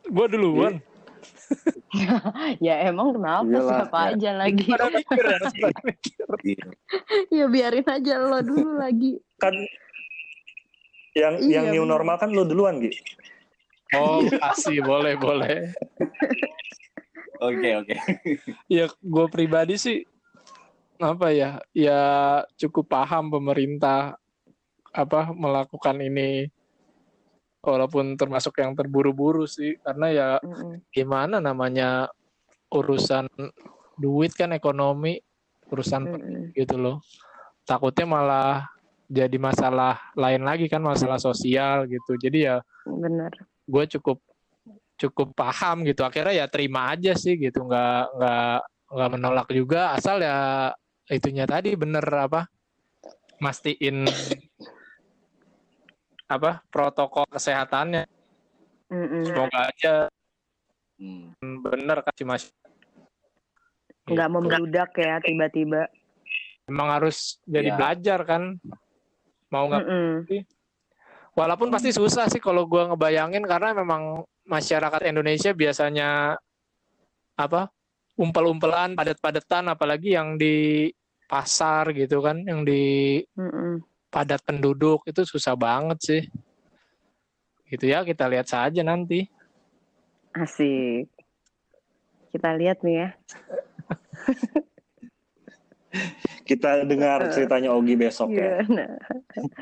Gue 0.08 0.28
duluan. 0.28 0.80
Ya 2.58 2.82
emang 2.90 3.14
kenapa 3.14 3.46
Iyalah, 3.46 3.70
siapa 3.86 3.98
ya. 4.02 4.10
aja 4.18 4.32
lagi? 4.34 4.66
Pada 4.66 4.90
mikir 4.90 5.22
ya, 5.22 5.38
mikir. 5.86 6.28
Iya. 6.42 6.66
ya 7.30 7.46
biarin 7.46 7.86
aja 7.86 8.14
lo 8.18 8.40
dulu 8.42 8.72
lagi. 8.84 9.22
Kan 9.38 9.54
yang 11.14 11.38
Iya, 11.38 11.54
yang 11.62 11.66
new 11.70 11.86
bener. 11.86 11.94
normal 11.94 12.16
kan 12.18 12.34
lu 12.34 12.42
duluan 12.44 12.82
Gi. 12.82 12.90
Oh, 13.94 14.26
kasih 14.26 14.82
boleh 14.82 15.14
boleh. 15.16 15.70
Oke, 17.44 17.76
oke. 17.76 17.94
Ya, 18.66 18.88
gue 18.88 19.26
pribadi 19.28 19.76
sih 19.76 20.08
apa 20.98 21.30
ya? 21.30 21.60
Ya 21.76 22.00
cukup 22.56 22.88
paham 22.88 23.28
pemerintah 23.30 24.16
apa 24.90 25.30
melakukan 25.30 26.00
ini 26.00 26.48
walaupun 27.64 28.20
termasuk 28.20 28.60
yang 28.60 28.76
terburu-buru 28.76 29.48
sih 29.48 29.80
karena 29.80 30.08
ya 30.12 30.30
Mm-mm. 30.44 30.84
gimana 30.92 31.40
namanya 31.40 32.12
urusan 32.70 33.32
duit 33.96 34.36
kan 34.36 34.52
ekonomi 34.52 35.16
urusan 35.72 36.04
Mm-mm. 36.04 36.52
gitu 36.52 36.76
loh 36.76 37.00
takutnya 37.64 38.04
malah 38.04 38.68
jadi 39.08 39.40
masalah 39.40 39.96
lain 40.20 40.44
lagi 40.44 40.68
kan 40.68 40.84
masalah 40.84 41.16
sosial 41.16 41.88
gitu 41.88 42.20
jadi 42.20 42.40
ya 42.40 42.58
Bener. 42.84 43.32
gue 43.64 43.84
cukup 43.96 44.20
cukup 45.00 45.32
paham 45.32 45.88
gitu 45.88 46.04
akhirnya 46.04 46.44
ya 46.44 46.46
terima 46.52 46.92
aja 46.92 47.16
sih 47.16 47.40
gitu 47.40 47.64
nggak 47.64 48.04
nggak 48.20 48.58
nggak 48.94 49.10
menolak 49.10 49.48
juga 49.56 49.96
asal 49.96 50.20
ya 50.20 50.70
itunya 51.08 51.48
tadi 51.48 51.80
bener 51.80 52.04
apa 52.04 52.48
mastiin 53.40 54.08
apa 56.34 56.66
protokol 56.70 57.26
kesehatannya 57.30 58.06
Mm-mm. 58.90 59.24
semoga 59.26 59.70
aja 59.70 59.96
Hmm. 60.94 61.34
bener 61.66 62.06
kasih 62.06 62.24
mas 62.24 62.44
Nggak 64.06 64.30
Gitu. 64.30 64.36
membludak 64.36 64.92
ya 64.94 65.16
tiba-tiba. 65.20 65.88
emang 66.70 66.88
harus 66.96 67.40
jadi 67.44 67.72
Ya. 67.72 67.76
belajar 67.76 68.20
kan 68.24 68.56
mau 69.52 69.68
nggak 69.68 69.84
walaupun 71.36 71.68
pasti 71.74 71.92
susah 71.92 72.30
sih 72.32 72.40
kalau 72.40 72.64
gua 72.70 72.88
ngebayangin 72.94 73.44
karena 73.44 73.76
memang 73.76 74.24
masyarakat 74.48 75.02
Indonesia 75.12 75.52
biasanya 75.52 76.40
apa 77.36 77.68
umpel-umpelan 78.16 78.94
padat-padatan 78.96 79.74
apalagi 79.74 80.14
yang 80.16 80.38
di 80.38 80.88
pasar 81.28 81.90
gitu 81.98 82.22
kan 82.22 82.46
yang 82.46 82.62
di 82.64 83.18
Mm-mm. 83.36 83.82
Padat 84.14 84.46
penduduk 84.46 85.02
itu 85.10 85.26
susah 85.26 85.58
banget 85.58 85.98
sih 86.00 86.22
gitu 87.66 87.90
ya 87.90 88.06
kita 88.06 88.30
lihat 88.30 88.46
saja 88.46 88.86
nanti 88.86 89.26
Asik. 90.34 91.14
Kita 92.30 92.54
lihat 92.58 92.82
nih 92.82 93.06
ya. 93.06 93.10
Kita 96.50 96.82
dengar 96.82 97.30
ceritanya 97.30 97.70
Ogi 97.70 97.94
besok 97.94 98.34
ya. 98.34 98.36
Iya, 98.58 98.66
nah. 98.66 98.98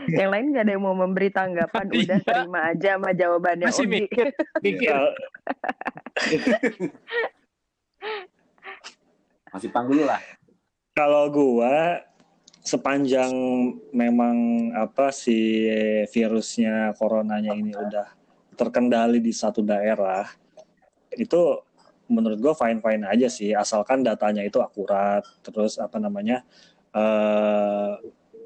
Yang 0.08 0.30
lain 0.32 0.56
nggak 0.56 0.64
ada 0.64 0.72
yang 0.72 0.80
mau 0.80 0.96
memberi 0.96 1.28
tanggapan, 1.28 1.92
udah 2.00 2.16
Iya. 2.16 2.24
terima 2.24 2.72
aja 2.72 2.96
sama 2.96 3.12
jawabannya 3.12 3.68
masih 3.68 3.84
Ogi. 3.84 4.08
mikir 4.08 4.32
mikir 4.64 4.96
Kal- 4.96 5.12
Masih 9.52 9.68
pang 9.68 9.92
dulu 9.92 10.08
lah. 10.08 10.24
Kalau 10.96 11.28
gua 11.28 12.00
sepanjang 12.62 13.34
memang 13.89 14.69
apa 14.78 15.10
si 15.10 15.65
virusnya 16.13 16.93
coronanya 16.93 17.58
ini 17.58 17.74
udah 17.74 18.08
terkendali 18.54 19.17
di 19.17 19.34
satu 19.34 19.65
daerah 19.65 20.30
itu 21.17 21.58
menurut 22.12 22.38
gua 22.38 22.54
fine 22.54 22.80
fine 22.84 23.04
aja 23.08 23.28
sih. 23.32 23.56
Asalkan 23.56 24.06
datanya 24.06 24.43
itu 24.45 24.62
akurat 24.62 25.24
terus 25.41 25.82
apa 25.82 25.97
namanya 25.97 26.45
eh 26.93 27.91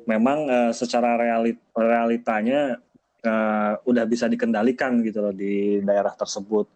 memang 0.05 0.39
eh, 0.47 0.71
secara 0.71 1.17
realit 1.17 1.57
realitanya 1.73 2.77
eh, 3.25 3.73
udah 3.83 4.05
bisa 4.05 4.29
dikendalikan 4.29 5.01
gitu 5.03 5.19
loh 5.25 5.35
di 5.35 5.81
daerah 5.81 6.13
tersebut. 6.13 6.69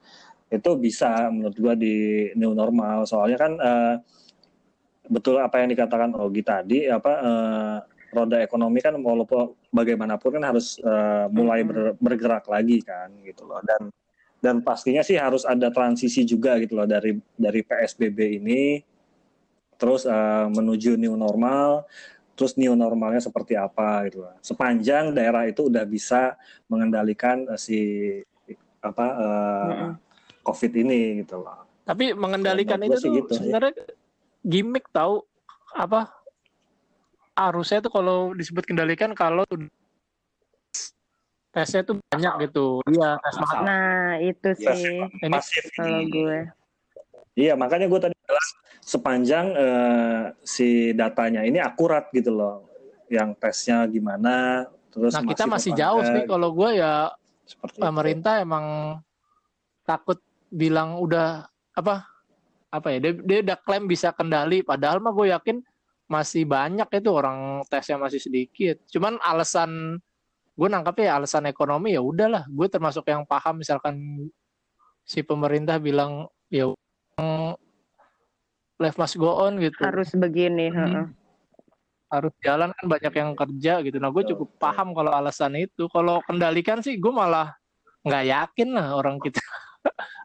Itu 0.50 0.76
bisa 0.82 1.30
menurut 1.30 1.58
gua 1.62 1.74
di 1.78 2.30
new 2.36 2.52
normal. 2.58 3.06
Soalnya 3.06 3.38
kan 3.38 3.54
eh, 3.56 3.96
betul 5.10 5.42
apa 5.42 5.60
yang 5.66 5.74
dikatakan 5.74 6.14
Ogi 6.16 6.46
tadi 6.46 6.86
apa 6.86 7.12
eh, 7.20 7.78
roda 8.14 8.38
ekonomi 8.42 8.82
kan 8.82 8.94
walaupun 8.98 9.58
bagaimanapun 9.74 10.38
kan 10.38 10.44
harus 10.54 10.78
eh, 10.78 11.26
mulai 11.34 11.66
ber- 11.66 11.98
bergerak 11.98 12.46
lagi 12.46 12.86
kan 12.86 13.10
gitu 13.26 13.50
loh. 13.50 13.60
Dan 13.66 13.90
dan 14.40 14.56
pastinya 14.64 15.04
sih 15.04 15.20
harus 15.20 15.44
ada 15.44 15.68
transisi 15.74 16.24
juga 16.24 16.56
gitu 16.62 16.78
loh 16.78 16.88
dari 16.88 17.18
dari 17.36 17.62
PSBB 17.66 18.40
ini. 18.40 18.82
Terus 19.76 20.06
eh, 20.06 20.48
menuju 20.48 20.96
new 20.96 21.18
normal. 21.18 21.90
Terus 22.38 22.56
new 22.56 22.72
normalnya 22.72 23.20
seperti 23.20 23.60
apa 23.60 24.08
gitu 24.08 24.24
loh. 24.24 24.32
Sepanjang 24.40 25.12
daerah 25.12 25.44
itu 25.44 25.68
udah 25.68 25.84
bisa 25.84 26.40
mengendalikan 26.72 27.50
eh, 27.50 27.60
si 27.60 27.80
apa 28.80 29.06
eh, 29.18 29.68
Mm-mm. 29.76 29.92
COVID 30.46 30.72
ini 30.88 31.26
gitu 31.26 31.42
loh. 31.44 31.68
Tapi 31.84 32.14
mengendalikan 32.14 32.80
itu 32.86 32.98
tuh 33.02 33.12
gitu 33.18 33.34
sebenarnya 33.34 33.99
gimmick 34.50 34.90
tahu 34.90 35.22
apa 35.72 36.10
arusnya 37.38 37.80
tuh 37.80 37.94
kalau 37.94 38.34
disebut 38.34 38.66
kendalikan 38.66 39.14
kalau 39.14 39.46
tesnya 41.50 41.82
tuh 41.82 41.98
banyak 42.10 42.50
gitu 42.50 42.82
iya 42.90 43.18
tes 43.18 43.36
Masal. 43.36 43.42
masal 43.42 43.62
Nah, 43.66 44.10
itu 44.22 44.50
Iya. 44.54 44.74
sih 44.76 44.94
ini 45.24 45.30
masif 45.30 45.64
kalau 45.74 46.02
gue. 46.06 46.38
Iya, 47.34 47.54
makanya 47.56 47.88
gue 47.88 48.00
tadi 48.02 48.16
bilang 48.20 48.50
sepanjang 48.84 49.46
eh, 49.56 50.22
si 50.44 50.68
datanya 50.92 51.42
ini 51.42 51.58
akurat 51.58 52.10
gitu 52.12 52.34
loh. 52.34 52.66
yang 53.10 53.34
tesnya 53.34 53.90
gimana 53.90 54.70
terus 54.94 55.18
Nah 55.18 55.26
kita 55.26 55.50
masih 55.50 55.74
jauh 55.74 56.06
sih 56.06 56.30
kalau 56.30 56.54
gue 56.54 56.78
ya 56.78 57.10
seperti 57.42 57.82
itu. 57.82 57.82
pemerintah 57.82 58.38
emang 58.38 58.66
takut 59.82 60.22
bilang 60.54 61.02
udah 61.02 61.42
apa 61.74 62.06
apa 62.70 62.88
ya 62.94 62.98
dia, 63.02 63.14
dia 63.18 63.40
udah 63.42 63.58
klaim 63.66 63.90
bisa 63.90 64.14
kendali 64.14 64.62
padahal 64.62 65.02
mah 65.02 65.14
gue 65.14 65.34
yakin 65.34 65.58
masih 66.10 66.46
banyak 66.50 66.90
itu 66.90 67.10
orang 67.14 67.62
tesnya 67.70 68.02
masih 68.02 68.18
sedikit. 68.18 68.82
Cuman 68.90 69.22
alasan 69.22 70.02
gue 70.58 70.68
nangkapnya 70.68 71.14
ya 71.14 71.22
alasan 71.22 71.46
ekonomi 71.46 71.94
ya 71.94 72.02
udahlah. 72.02 72.50
Gue 72.50 72.66
termasuk 72.66 73.06
yang 73.06 73.24
paham 73.30 73.62
misalkan 73.62 74.26
si 75.06 75.22
pemerintah 75.22 75.78
bilang 75.78 76.26
ya 76.50 76.74
life 78.82 78.98
must 78.98 79.22
go 79.22 79.38
on 79.38 79.62
gitu. 79.62 79.78
Harus 79.86 80.10
begini. 80.18 80.74
Hmm. 80.74 81.14
harus 82.10 82.34
jalan 82.42 82.74
kan 82.74 82.86
banyak 82.90 83.14
yang 83.22 83.38
kerja 83.38 83.86
gitu. 83.86 84.02
Nah 84.02 84.10
gue 84.10 84.26
cukup 84.34 84.58
paham 84.58 84.98
kalau 84.98 85.14
alasan 85.14 85.54
itu. 85.62 85.86
Kalau 85.94 86.26
kendalikan 86.26 86.82
sih 86.82 86.98
gue 86.98 87.14
malah 87.14 87.54
nggak 88.02 88.26
yakin 88.26 88.74
lah 88.74 88.98
orang 88.98 89.22
kita 89.22 89.38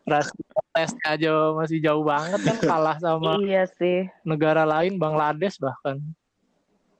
ras 0.04 0.28
tesnya 0.70 1.06
aja 1.10 1.30
masih 1.52 1.78
jauh 1.78 2.02
banget 2.02 2.40
kan 2.40 2.56
kalah 2.60 2.96
sama 2.98 3.36
Iya 3.38 3.64
sih. 3.70 4.08
negara 4.22 4.62
lain 4.62 4.96
Bangladesh 4.96 5.56
bahkan 5.56 6.00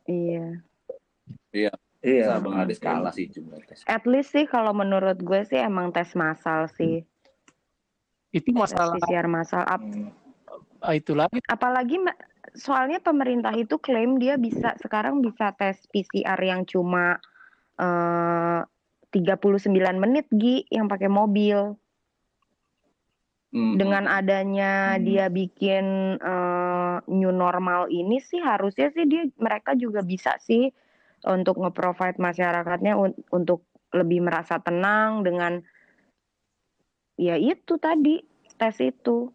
Iya. 0.04 0.60
Iya. 1.50 1.72
iya 2.00 2.36
Bangladesh 2.36 2.76
kalah 2.76 3.10
sih 3.10 3.26
jumlah 3.26 3.56
tes. 3.64 3.80
At 3.84 4.04
least 4.04 4.30
sih 4.30 4.44
kalau 4.44 4.70
menurut 4.70 5.16
gue 5.16 5.40
sih 5.44 5.56
emang 5.56 5.88
tes 5.88 6.12
massal 6.12 6.68
sih. 6.70 7.04
itu 8.30 8.50
Tes 8.50 8.58
masalah 8.58 8.98
PCR 8.98 9.26
massal. 9.26 9.62
Ap- 9.62 9.80
Hmm. 9.80 10.10
ah, 10.82 10.92
itu 10.92 11.14
lagi 11.14 11.38
apalagi 11.46 11.96
soalnya 12.52 12.98
pemerintah 12.98 13.54
itu 13.54 13.78
klaim 13.78 14.18
dia 14.18 14.36
bisa 14.36 14.76
sekarang 14.76 15.18
bisa 15.18 15.50
tes 15.50 15.80
PCR 15.88 16.36
yang 16.36 16.62
cuma 16.62 17.16
eh 17.74 18.60
39 19.08 19.70
menit 19.96 20.26
Gi 20.28 20.66
yang 20.68 20.84
pakai 20.84 21.06
mobil. 21.06 21.78
Dengan 23.54 24.10
adanya 24.10 24.98
Hmm. 24.98 25.06
dia 25.06 25.30
bikin 25.30 26.18
eh, 26.18 26.96
new 27.06 27.30
normal 27.30 27.86
ini 27.86 28.18
sih 28.18 28.42
harusnya 28.42 28.90
sih 28.90 29.06
dia 29.06 29.30
mereka 29.38 29.78
juga 29.78 30.02
bisa 30.02 30.34
sih 30.42 30.74
untuk 31.22 31.62
nge-provide 31.62 32.18
masyarakatnya 32.18 32.98
un- 32.98 33.14
untuk 33.30 33.62
lebih 33.94 34.26
merasa 34.26 34.58
tenang 34.58 35.22
dengan 35.22 35.62
ya 37.14 37.38
itu 37.38 37.78
tadi 37.78 38.26
tes 38.58 38.74
itu. 38.82 39.30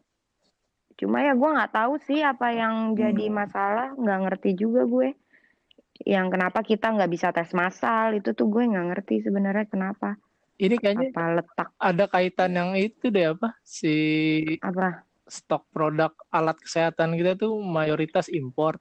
Cuma 1.00 1.24
ya 1.24 1.32
gue 1.32 1.50
nggak 1.56 1.72
tahu 1.72 1.96
sih 2.04 2.20
apa 2.20 2.52
yang 2.52 3.00
jadi 3.00 3.32
Hmm. 3.32 3.40
masalah, 3.40 3.96
nggak 3.96 4.20
ngerti 4.28 4.52
juga 4.60 4.84
gue. 4.84 5.16
Yang 6.04 6.28
kenapa 6.36 6.60
kita 6.60 6.92
nggak 6.92 7.12
bisa 7.12 7.32
tes 7.32 7.56
massal 7.56 8.20
itu 8.20 8.36
tuh 8.36 8.52
gue 8.52 8.68
nggak 8.68 8.88
ngerti 8.92 9.24
sebenarnya 9.24 9.64
kenapa. 9.72 10.20
Ini 10.60 10.76
kayaknya 10.76 11.08
Apa 11.16 11.26
letak 11.40 11.70
ada 11.80 12.06
kaitan 12.12 12.52
yang 12.52 12.72
itu 12.76 13.08
deh 13.08 13.32
apa 13.32 13.56
si 13.64 13.96
apa? 14.60 15.08
stok 15.24 15.64
produk 15.72 16.12
alat 16.30 16.60
kesehatan 16.60 17.16
kita 17.16 17.40
tuh 17.40 17.56
mayoritas 17.64 18.28
impor 18.28 18.76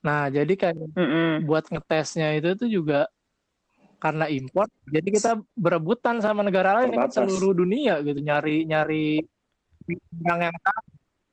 nah 0.00 0.32
jadi 0.32 0.48
kayak 0.56 0.78
Mm-mm. 0.96 1.44
buat 1.44 1.68
ngetesnya 1.68 2.38
itu 2.40 2.56
tuh 2.56 2.70
juga 2.70 3.10
karena 3.98 4.30
import 4.30 4.70
jadi 4.86 5.08
kita 5.10 5.42
berebutan 5.58 6.22
sama 6.22 6.46
negara 6.46 6.80
lain 6.80 6.94
Terbatas. 6.94 7.18
seluruh 7.18 7.52
dunia 7.52 7.98
gitu 8.06 8.22
nyari 8.22 8.62
nyari 8.62 9.18
yang 10.22 10.38
yang 10.48 10.54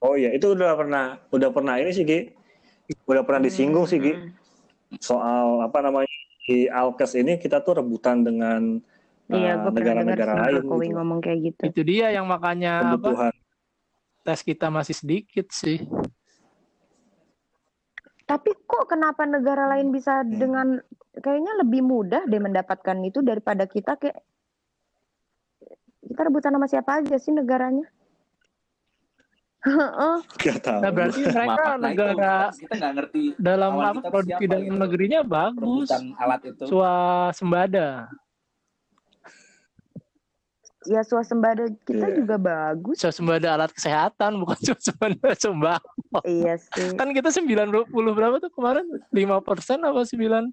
oh 0.01 0.17
iya 0.17 0.33
itu 0.33 0.51
udah 0.51 0.73
pernah 0.73 1.05
udah 1.29 1.49
pernah 1.53 1.77
ini 1.77 1.93
sih 1.93 2.03
Gi 2.03 2.33
udah 3.05 3.21
pernah 3.21 3.41
disinggung 3.45 3.85
sih 3.85 4.01
Gi 4.01 4.13
Mm-mm. 4.17 4.29
soal 4.97 5.61
apa 5.61 5.77
namanya 5.85 6.09
di 6.45 6.65
Alkes 6.69 7.13
ini 7.17 7.37
kita 7.37 7.61
tuh 7.61 7.85
rebutan 7.85 8.25
dengan 8.25 8.81
Iya, 9.25 9.51
uh, 9.51 9.61
gue 9.65 9.71
pernah 9.73 9.73
dengar 9.73 10.05
negara-negara 10.05 10.33
lain 10.37 10.55
Jokowi 10.61 10.85
gitu. 10.85 10.95
ngomong 10.95 11.19
kayak 11.19 11.39
gitu. 11.41 11.61
itu 11.65 11.81
dia 11.81 12.07
yang 12.13 12.25
makanya 12.25 12.71
apa 12.85 12.93
kebutuhan 13.01 13.33
tes 14.21 14.39
kita 14.41 14.67
masih 14.69 14.95
sedikit 14.95 15.47
sih 15.49 15.79
Tapi 18.25 18.57
kok 18.65 18.89
kenapa 18.89 19.21
negara 19.23 19.69
lain 19.69 19.89
bisa 19.89 20.21
Hmm. 20.21 20.33
dengan 20.33 20.67
kayaknya 21.13 21.61
lebih 21.61 21.81
mudah 21.81 22.25
deh 22.25 22.41
mendapatkan 22.41 22.97
itu 23.01 23.21
daripada 23.21 23.65
kita 23.65 23.93
kayak 23.95 24.17
kita 26.01 26.21
rebutan 26.21 26.53
sama 26.53 26.65
siapa 26.65 27.01
aja 27.01 27.17
sih 27.17 27.29
negaranya? 27.29 27.85
Heeh. 29.65 30.17
Gak 30.37 30.57
tahu. 30.59 30.79
nah 30.81 30.89
berarti 30.89 31.21
mereka 31.21 31.45
Maaf, 31.45 31.77
nah 31.77 31.89
itu 31.89 32.01
negara 32.01 32.33
kita 32.53 32.73
nggak 32.75 32.93
ngerti 32.97 33.21
dalam 33.37 33.71
apa 33.77 33.99
produksi 34.05 34.45
dalam 34.45 34.65
gitu. 34.65 34.77
negerinya 34.77 35.19
bagus 35.21 35.89
alat 36.15 36.41
itu. 36.45 36.63
swasembada 36.65 38.09
ya 40.85 41.01
swasembada 41.01 41.65
kita 41.81 42.07
Iya. 42.07 42.15
juga 42.15 42.35
bagus. 42.35 42.97
swasembada 42.97 43.47
alat 43.51 43.69
kesehatan 43.69 44.37
bukan 44.37 44.57
swasembada 44.67 45.33
sembako 45.33 46.19
iya 46.23 46.55
sih. 46.55 46.93
kan 46.93 47.09
kita 47.09 47.29
90 47.29 47.89
berapa 47.91 48.35
tuh 48.39 48.49
kemarin 48.49 48.85
5 49.07 49.15
persen 49.41 49.81
apa 49.81 50.01
9 50.01 50.51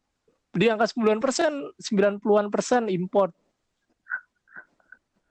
di 0.53 0.67
angka 0.67 0.89
9 0.91 1.17
persen 1.19 1.53
90-an 1.79 2.49
persen 2.49 2.87
import 2.87 3.33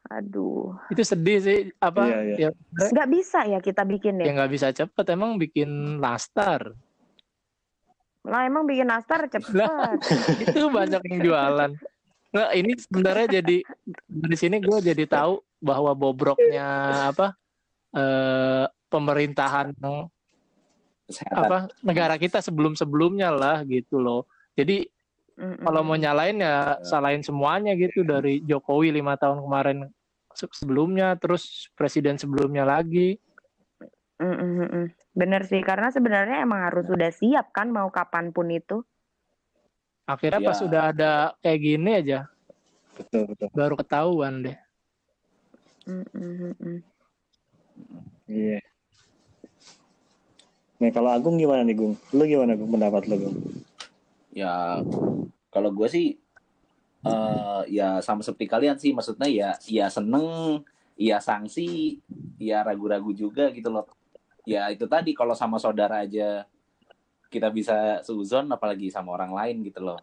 Aduh. 0.09 0.75
itu 0.87 1.01
sedih 1.01 1.39
sih 1.39 1.57
apa 1.77 2.03
Iya, 2.03 2.19
iya. 2.21 2.49
ya 2.75 2.89
Nggak 2.89 3.09
bisa 3.09 3.39
ya 3.43 3.59
kita 3.59 3.81
bikin 3.81 4.17
ya 4.17 4.27
ya. 4.27 4.31
nggak 4.35 4.51
bisa 4.51 4.67
cepet 4.69 5.05
emang 5.09 5.35
bikin 5.35 5.69
nastar 5.97 6.75
Lah 8.21 8.45
emang 8.45 8.63
bikin 8.63 8.85
nastar 8.85 9.25
cepet. 9.25 9.97
itu 10.45 10.69
banyak 10.69 11.01
yang 11.05 11.19
jualan 11.23 11.71
nggak 12.31 12.49
ini 12.55 12.71
sebenarnya 12.79 13.27
jadi 13.43 13.57
dari 14.07 14.37
sini 14.39 14.57
gue 14.63 14.77
jadi 14.79 15.03
tahu 15.03 15.43
bahwa 15.59 15.91
bobroknya 15.91 16.67
apa 17.11 17.35
eh, 17.91 18.65
pemerintahan 18.87 19.75
Kesehatan. 21.11 21.43
apa 21.43 21.57
negara 21.83 22.15
kita 22.15 22.39
sebelum 22.39 22.75
sebelumnya 22.79 23.35
lah 23.35 23.67
gitu 23.67 23.99
loh 23.99 24.31
jadi 24.55 24.87
Mm-mm. 25.35 25.59
kalau 25.59 25.83
mau 25.83 25.99
nyalain 25.99 26.39
ya 26.39 26.79
salahin 26.87 27.19
semuanya 27.19 27.75
gitu 27.75 28.07
dari 28.07 28.39
Jokowi 28.47 28.95
lima 28.95 29.19
tahun 29.19 29.43
kemarin 29.43 29.77
se- 30.31 30.55
sebelumnya 30.55 31.19
terus 31.19 31.67
presiden 31.75 32.15
sebelumnya 32.15 32.63
lagi 32.63 33.19
Mm-mm, 34.21 34.51
mm-mm. 34.61 34.85
Bener 35.17 35.41
sih, 35.49 35.65
karena 35.65 35.89
sebenarnya 35.89 36.45
emang 36.45 36.69
harus 36.69 36.85
sudah 36.85 37.09
siap 37.09 37.49
kan 37.49 37.73
mau 37.73 37.89
kapan 37.89 38.29
pun 38.29 38.53
itu. 38.53 38.85
Akhirnya 40.05 40.41
pas 40.41 40.57
Ya. 40.57 40.61
sudah 40.61 40.81
ada 40.91 41.11
kayak 41.39 41.59
gini 41.61 41.91
aja 41.95 42.19
betul 42.97 43.23
betul. 43.31 43.47
baru 43.53 43.75
ketahuan 43.79 44.33
deh. 44.43 44.57
Iya. 48.29 48.59
Nih 50.81 50.91
kalau 50.93 51.09
Agung 51.13 51.37
gimana 51.37 51.61
nih 51.61 51.77
Gung? 51.77 51.93
Lu 52.13 52.23
gimana 52.25 52.57
Gung 52.57 52.71
pendapat 52.73 53.05
lu 53.09 53.15
Gung? 53.17 53.37
Ya 54.33 54.81
kalau 55.51 55.69
gue 55.75 55.87
sih 55.91 56.17
eh 57.01 57.61
ya 57.67 57.97
sama 58.05 58.21
seperti 58.21 58.45
kalian 58.45 58.77
sih 58.77 58.93
maksudnya 58.93 59.25
ya 59.25 59.49
ya 59.65 59.89
seneng 59.89 60.61
ya 60.93 61.17
sanksi 61.17 61.97
ya 62.37 62.61
ragu-ragu 62.61 63.09
juga 63.09 63.49
gitu 63.49 63.73
loh 63.73 63.89
ya 64.45 64.69
itu 64.69 64.85
tadi 64.85 65.17
kalau 65.17 65.33
sama 65.33 65.57
saudara 65.57 66.05
aja 66.05 66.45
kita 67.31 67.47
bisa 67.47 68.03
suzon 68.03 68.51
apalagi 68.51 68.91
sama 68.91 69.15
orang 69.15 69.31
lain 69.31 69.63
gitu 69.63 69.79
loh 69.79 69.99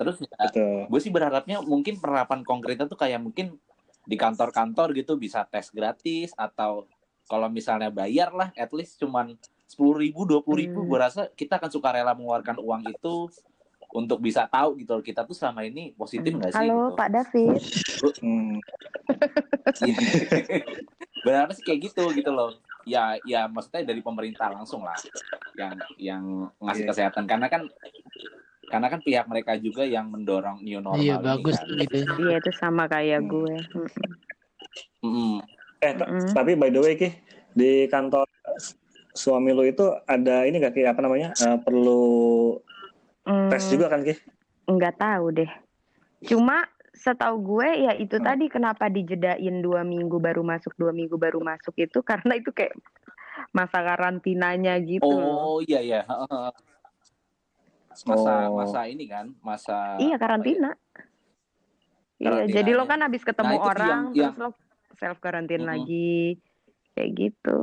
terus 0.00 0.16
ya, 0.24 0.48
gue 0.88 1.00
sih 1.04 1.12
berharapnya 1.12 1.60
mungkin 1.60 2.00
penerapan 2.00 2.40
konkretnya 2.40 2.88
tuh 2.88 2.96
kayak 2.96 3.20
mungkin 3.20 3.60
di 4.08 4.16
kantor-kantor 4.16 4.96
gitu 4.96 5.20
bisa 5.20 5.44
tes 5.44 5.68
gratis 5.68 6.32
atau 6.32 6.88
kalau 7.28 7.52
misalnya 7.52 7.92
bayar 7.92 8.32
lah 8.32 8.48
at 8.56 8.72
least 8.72 8.96
cuman 8.96 9.36
sepuluh 9.68 10.00
ribu 10.00 10.24
dua 10.24 10.40
puluh 10.40 10.64
ribu 10.64 10.80
Hmm. 10.82 10.88
gue 10.88 10.98
rasa 10.98 11.22
kita 11.36 11.60
akan 11.60 11.70
suka 11.70 11.92
rela 11.92 12.16
mengeluarkan 12.16 12.56
uang 12.58 12.82
itu 12.88 13.28
untuk 13.90 14.22
bisa 14.22 14.46
tahu 14.48 14.78
gitu 14.80 14.98
loh 14.98 15.04
kita 15.04 15.26
tuh 15.26 15.36
selama 15.36 15.66
ini 15.68 15.92
positif 15.94 16.32
nggak 16.32 16.50
sih 16.54 16.58
Halo 16.64 16.90
gitu. 16.90 16.96
Pak 16.96 17.08
David. 17.10 17.48
Hmm, 18.22 18.54
Berharap 21.26 21.50
sih 21.58 21.64
kayak 21.66 21.90
gitu 21.90 22.02
gitu 22.14 22.30
loh. 22.30 22.54
Ya 22.88 23.18
ya 23.28 23.44
maksudnya 23.50 23.84
dari 23.84 24.00
pemerintah 24.00 24.48
langsung 24.48 24.80
lah 24.86 24.96
yang 25.58 25.74
yang 25.96 26.22
ngasih 26.58 26.84
Iya. 26.84 26.90
kesehatan 26.92 27.24
karena 27.26 27.46
kan 27.50 27.62
karena 28.70 28.86
kan 28.86 29.00
pihak 29.02 29.26
mereka 29.26 29.58
juga 29.58 29.82
yang 29.82 30.06
mendorong 30.08 30.62
new 30.62 30.78
normal 30.78 31.02
iya 31.02 31.14
bagus 31.18 31.58
kan. 31.58 31.66
tuh 31.66 31.76
idenya 31.82 32.14
Iya 32.16 32.34
itu 32.38 32.50
sama 32.54 32.84
kayak 32.86 33.18
Hmm. 33.18 33.30
gue. 33.30 33.56
Mm-mm. 35.02 35.42
Eh 35.80 35.92
Mm-mm. 35.96 36.30
tapi 36.30 36.52
by 36.54 36.70
the 36.70 36.80
way 36.80 36.94
Ki, 36.94 37.08
di 37.50 37.88
kantor 37.88 38.28
suami 39.10 39.50
lu 39.50 39.66
itu 39.66 39.82
ada 40.06 40.46
ini 40.46 40.62
gak 40.62 40.76
Ki 40.76 40.86
apa 40.86 41.00
namanya? 41.02 41.34
eh, 41.34 41.58
perlu 41.60 42.00
Mm, 43.20 43.52
tes 43.52 43.64
juga 43.68 43.86
kan 43.90 44.00
Ki? 44.00 44.14
Nggak 44.64 44.94
tahu 44.96 45.24
deh. 45.34 45.50
Cuma 46.24 46.64
setahu 46.94 47.36
gue 47.40 47.68
ya 47.86 47.92
itu 47.96 48.16
Hmm. 48.16 48.26
tadi 48.26 48.46
kenapa 48.46 48.86
dijedain 48.86 49.62
dua 49.62 49.82
minggu 49.82 50.20
baru 50.20 50.44
masuk 50.44 50.74
dua 50.76 50.92
minggu 50.92 51.16
baru 51.16 51.40
masuk 51.40 51.72
itu 51.80 52.00
karena 52.02 52.36
itu 52.36 52.52
kayak 52.52 52.76
masa 53.50 53.78
karantinanya 53.80 54.78
gitu. 54.78 55.06
Oh 55.06 55.58
iya 55.60 55.80
iya. 55.80 56.00
Heeh. 56.02 56.50
masa 58.00 58.48
Oh. 58.48 58.56
masa 58.56 58.86
ini 58.86 59.04
kan, 59.04 59.34
masa 59.40 59.98
Iya 59.98 60.14
karantina. 60.16 60.72
Iya, 62.16 62.46
Karantina, 62.46 62.54
jadi 62.54 62.70
lo 62.72 62.84
ya. 62.84 62.88
kan 62.88 63.00
habis 63.02 63.22
ketemu 63.22 63.50
Nah, 63.50 63.64
orang 63.66 64.00
yang- 64.14 64.32
terus 64.32 64.38
lo 64.38 64.48
self 64.94 65.18
karantin 65.18 65.60
Mm-mm. 65.60 65.72
lagi 65.74 66.38
kayak 66.94 67.10
gitu. 67.12 67.56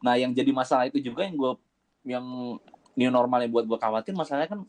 Nah, 0.00 0.14
yang 0.14 0.30
jadi 0.30 0.50
masalah 0.50 0.86
itu 0.86 0.98
juga 0.98 1.22
yang 1.22 1.36
gue 1.36 1.52
yang 2.04 2.24
new 2.94 3.10
normal 3.10 3.42
yang 3.42 3.52
buat 3.52 3.64
gue 3.64 3.76
khawatir 3.76 4.12
masalahnya 4.12 4.50
kan 4.50 4.60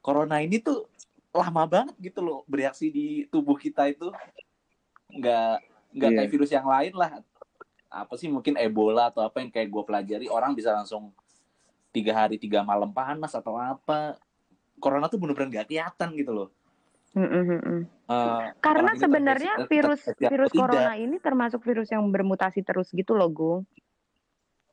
corona 0.00 0.38
ini 0.38 0.58
tuh 0.58 0.84
lama 1.30 1.64
banget 1.64 1.94
gitu 2.00 2.20
loh 2.20 2.40
bereaksi 2.44 2.88
di 2.88 3.06
tubuh 3.26 3.54
kita 3.54 3.86
itu 3.86 4.10
nggak 5.08 5.50
nggak 5.92 6.10
Iya. 6.10 6.18
kayak 6.20 6.30
virus 6.30 6.50
yang 6.50 6.64
lain 6.64 6.92
lah 6.92 7.22
apa 7.94 8.18
sih 8.18 8.26
mungkin 8.26 8.58
Ebola 8.58 9.08
atau 9.08 9.22
apa 9.22 9.38
yang 9.38 9.48
kayak 9.48 9.70
gue 9.70 9.82
pelajari 9.86 10.26
orang 10.26 10.52
bisa 10.52 10.74
langsung 10.74 11.14
tiga 11.88 12.26
hari 12.26 12.36
tiga 12.36 12.60
malam 12.60 12.90
panas 12.90 13.30
atau 13.30 13.54
apa 13.54 14.18
corona 14.82 15.06
tuh 15.06 15.22
bener-bener 15.22 15.62
nggak 15.62 15.66
kelihatan 15.70 16.10
gitu 16.18 16.32
loh 16.34 16.48
Mm-mm-mm. 17.14 17.86
Eh, 18.10 18.40
Karena 18.58 18.90
sebenarnya 18.98 19.54
terinfeksi- 19.64 19.70
virus 19.70 20.00
atau 20.02 20.30
virus 20.34 20.50
tidak. 20.50 20.60
corona 20.66 20.92
ini 20.98 21.16
termasuk 21.22 21.62
virus 21.62 21.88
yang 21.94 22.02
bermutasi 22.10 22.66
terus 22.66 22.90
gitu 22.90 23.14
loh, 23.14 23.30
Gung. 23.30 23.62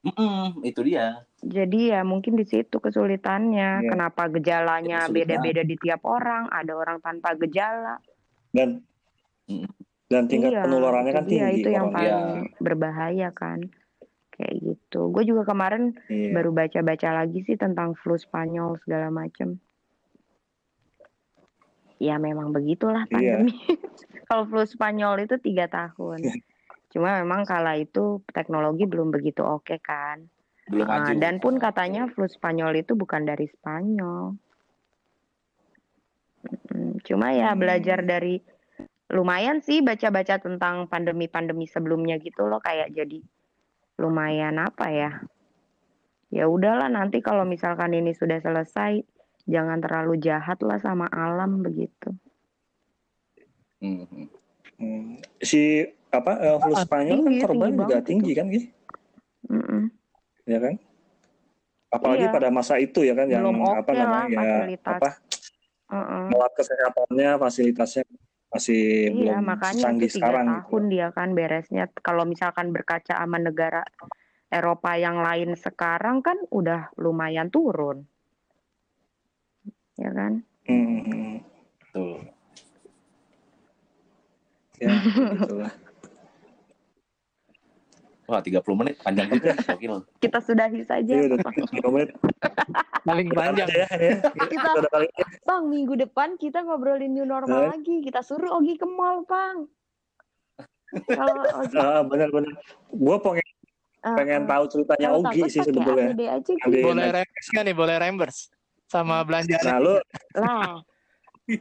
Mm-mm, 0.02 0.66
itu 0.66 0.82
dia 0.82 1.22
Jadi 1.46 1.94
ya 1.94 2.02
mungkin 2.02 2.34
di 2.34 2.42
situ 2.42 2.82
kesulitannya. 2.82 3.86
Iya. 3.86 3.90
Kenapa 3.94 4.26
gejalanya 4.26 5.06
beda-beda 5.06 5.62
di 5.62 5.78
tiap 5.78 6.02
orang? 6.02 6.50
Ada 6.50 6.74
orang 6.74 6.98
tanpa 6.98 7.38
gejala. 7.38 8.02
Dan 8.50 8.82
Mm. 9.46 9.70
Dan 10.12 10.28
tingkat 10.28 10.52
iya, 10.52 10.68
penularannya 10.68 11.14
kan 11.16 11.24
dia, 11.24 11.48
tinggi. 11.48 11.64
itu 11.64 11.70
yang 11.72 11.88
paling 11.90 12.52
berbahaya 12.60 13.32
kan. 13.32 13.64
Kayak 14.36 14.56
gitu. 14.60 15.08
Gue 15.16 15.24
juga 15.24 15.48
kemarin 15.48 15.96
Iya. 16.12 16.36
baru 16.36 16.52
baca-baca 16.52 17.24
lagi 17.24 17.40
sih 17.48 17.56
tentang 17.56 17.96
flu 17.96 18.20
Spanyol 18.20 18.76
segala 18.84 19.08
macem. 19.08 19.56
Ya 21.96 22.20
memang 22.20 22.52
begitulah 22.52 23.08
Iya. 23.08 23.40
pandemi. 23.40 23.56
Kalau 24.28 24.44
flu 24.52 24.68
Spanyol 24.68 25.24
itu 25.24 25.40
tiga 25.40 25.72
tahun. 25.72 26.20
Cuma 26.92 27.24
memang 27.24 27.48
kala 27.48 27.80
itu 27.80 28.20
teknologi 28.36 28.84
belum 28.84 29.16
begitu 29.16 29.48
oke 29.48 29.80
kan. 29.80 30.28
belum 30.62 30.88
Ah, 30.88 31.12
maju 31.12 31.14
dan 31.20 31.36
pun 31.40 31.56
katanya 31.60 32.08
flu 32.12 32.28
Spanyol 32.28 32.80
itu 32.80 32.96
bukan 32.96 33.24
dari 33.24 33.48
Spanyol. 33.48 34.36
Cuma 37.04 37.32
ya 37.36 37.52
Hmm. 37.52 37.60
belajar 37.60 38.00
dari 38.02 38.40
lumayan 39.12 39.60
sih 39.60 39.84
baca-baca 39.84 40.40
tentang 40.40 40.88
pandemi-pandemi 40.88 41.68
sebelumnya 41.68 42.16
gitu 42.24 42.48
loh 42.48 42.64
kayak 42.64 42.96
jadi 42.96 43.20
lumayan 44.00 44.56
apa 44.58 44.88
ya? 44.88 45.12
Ya 46.32 46.48
udahlah 46.48 46.88
nanti 46.88 47.20
kalau 47.20 47.44
misalkan 47.44 47.92
ini 47.92 48.16
sudah 48.16 48.40
selesai 48.40 49.04
jangan 49.52 49.84
terlalu 49.84 50.16
jahat 50.24 50.64
lah 50.64 50.80
sama 50.80 51.12
alam 51.12 51.60
begitu. 51.60 52.16
Mhm. 53.84 54.32
Hmm. 54.80 55.20
Si 55.44 55.84
apa 56.10 56.32
eh, 56.40 56.58
flu 56.58 56.74
Ah, 56.74 56.82
Spanyol 56.88 57.20
kan 57.20 57.28
tinggi, 57.28 57.42
korban 57.44 57.70
tinggi 57.70 57.82
juga 57.84 57.98
tinggi 58.02 58.32
kan, 58.34 58.46
Gi? 58.48 58.62
Mm-mm. 59.52 59.84
Ya 60.48 60.60
kan? 60.64 60.76
Apalagi 61.92 62.26
Iya. 62.26 62.34
pada 62.34 62.48
masa 62.48 62.80
itu 62.80 63.04
ya 63.04 63.14
kan 63.14 63.28
yang 63.28 63.44
Belum 63.44 63.76
apa 63.76 63.92
lah 63.92 64.26
namanya 64.26 64.32
ya 64.32 64.40
fasilitas. 64.40 64.92
apa 64.96 65.10
Mm-mm. 65.92 66.26
alat 66.32 66.52
kesehatannya 66.56 67.30
fasilitasnya 67.36 68.04
masih 68.52 69.16
Iya, 69.16 69.40
belum 69.40 69.48
makanya 69.48 69.80
secanggih 69.82 70.10
itu 70.12 70.16
sekarang 70.20 70.46
gitu. 70.46 70.52
tahun 70.68 70.84
dia 70.92 71.08
kan 71.16 71.30
beresnya. 71.32 71.84
Kalau 72.04 72.24
misalkan 72.28 72.68
berkaca 72.76 73.14
sama 73.16 73.38
negara 73.40 73.82
Eropa 74.52 75.00
yang 75.00 75.24
lain 75.24 75.56
sekarang 75.56 76.20
kan 76.20 76.36
udah 76.52 76.92
lumayan 77.00 77.48
turun, 77.48 78.04
ya 79.96 80.12
kan? 80.12 80.44
Hmm, 80.68 80.84
hmm, 80.84 81.02
hmm. 81.08 81.36
Betul. 81.80 82.12
Ya, 84.84 84.92
gitulah. 85.40 85.74
Wah, 88.32 88.40
30 88.40 88.64
menit 88.80 88.96
panjang 89.04 89.28
juga. 89.28 89.52
Gokil. 89.60 90.08
Kita 90.24 90.40
sudahi 90.40 90.80
saja. 90.88 91.12
Iya 91.12 91.28
udah 91.28 91.52
30 91.52 91.84
menit. 91.92 92.16
Paling 93.04 93.28
panjang. 93.28 93.68
Ya, 93.68 93.88
ya. 93.92 94.24
Kita. 94.24 94.72
Bang, 95.44 95.68
minggu 95.68 96.00
depan 96.00 96.40
kita 96.40 96.64
ngobrolin 96.64 97.12
new 97.12 97.28
normal 97.28 97.68
Eh? 97.68 97.76
lagi. 97.76 98.00
Kita 98.00 98.24
suruh 98.24 98.56
Ogi 98.56 98.80
ke 98.80 98.88
mall, 98.88 99.28
Bang. 99.28 99.68
Kalau 101.12 101.44
Ogi 101.60 101.76
Ah, 101.76 102.08
benar-benar. 102.08 102.56
Gue 102.88 103.18
pengen 103.20 103.44
eh, 104.00 104.16
pengen 104.16 104.42
eh, 104.44 104.48
tahu 104.48 104.64
ceritanya 104.72 105.08
kalau 105.12 105.20
Ogi 105.28 105.42
sih 105.52 105.60
sebetulnya. 105.60 106.08
Aja 106.16 106.52
gitu. 106.56 106.72
Boleh 106.72 107.12
reimburse 107.12 107.50
nggak 107.52 107.66
nih? 107.68 107.76
Boleh 107.76 107.96
reimburse 108.00 108.42
sama 108.88 109.28
belanjaan. 109.28 109.68
Nah 109.68 109.80
lu 109.84 109.96
Lah. 110.40 110.80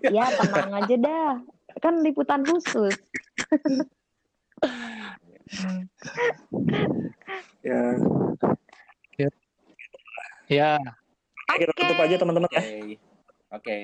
ya 0.07 0.27
tenang 0.39 0.87
aja 0.87 0.95
dah. 0.95 1.31
Kan 1.83 1.99
liputan 2.07 2.47
khusus. 2.47 2.95
ya 7.61 7.81
Ya, 10.51 10.75
kita 11.59 11.73
tutup 11.79 11.99
aja 12.03 12.15
teman-teman 12.19 12.51
ya. 12.51 12.63
Oke. 12.63 12.99
Oke. 13.55 13.79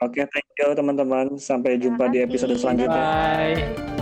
Oke, 0.00 0.20
thank 0.30 0.48
you 0.58 0.70
teman-teman. 0.72 1.34
Sampai 1.34 1.76
jumpa 1.82 2.06
di 2.14 2.22
episode 2.22 2.54
selanjutnya. 2.54 2.94
bye. 2.94 3.99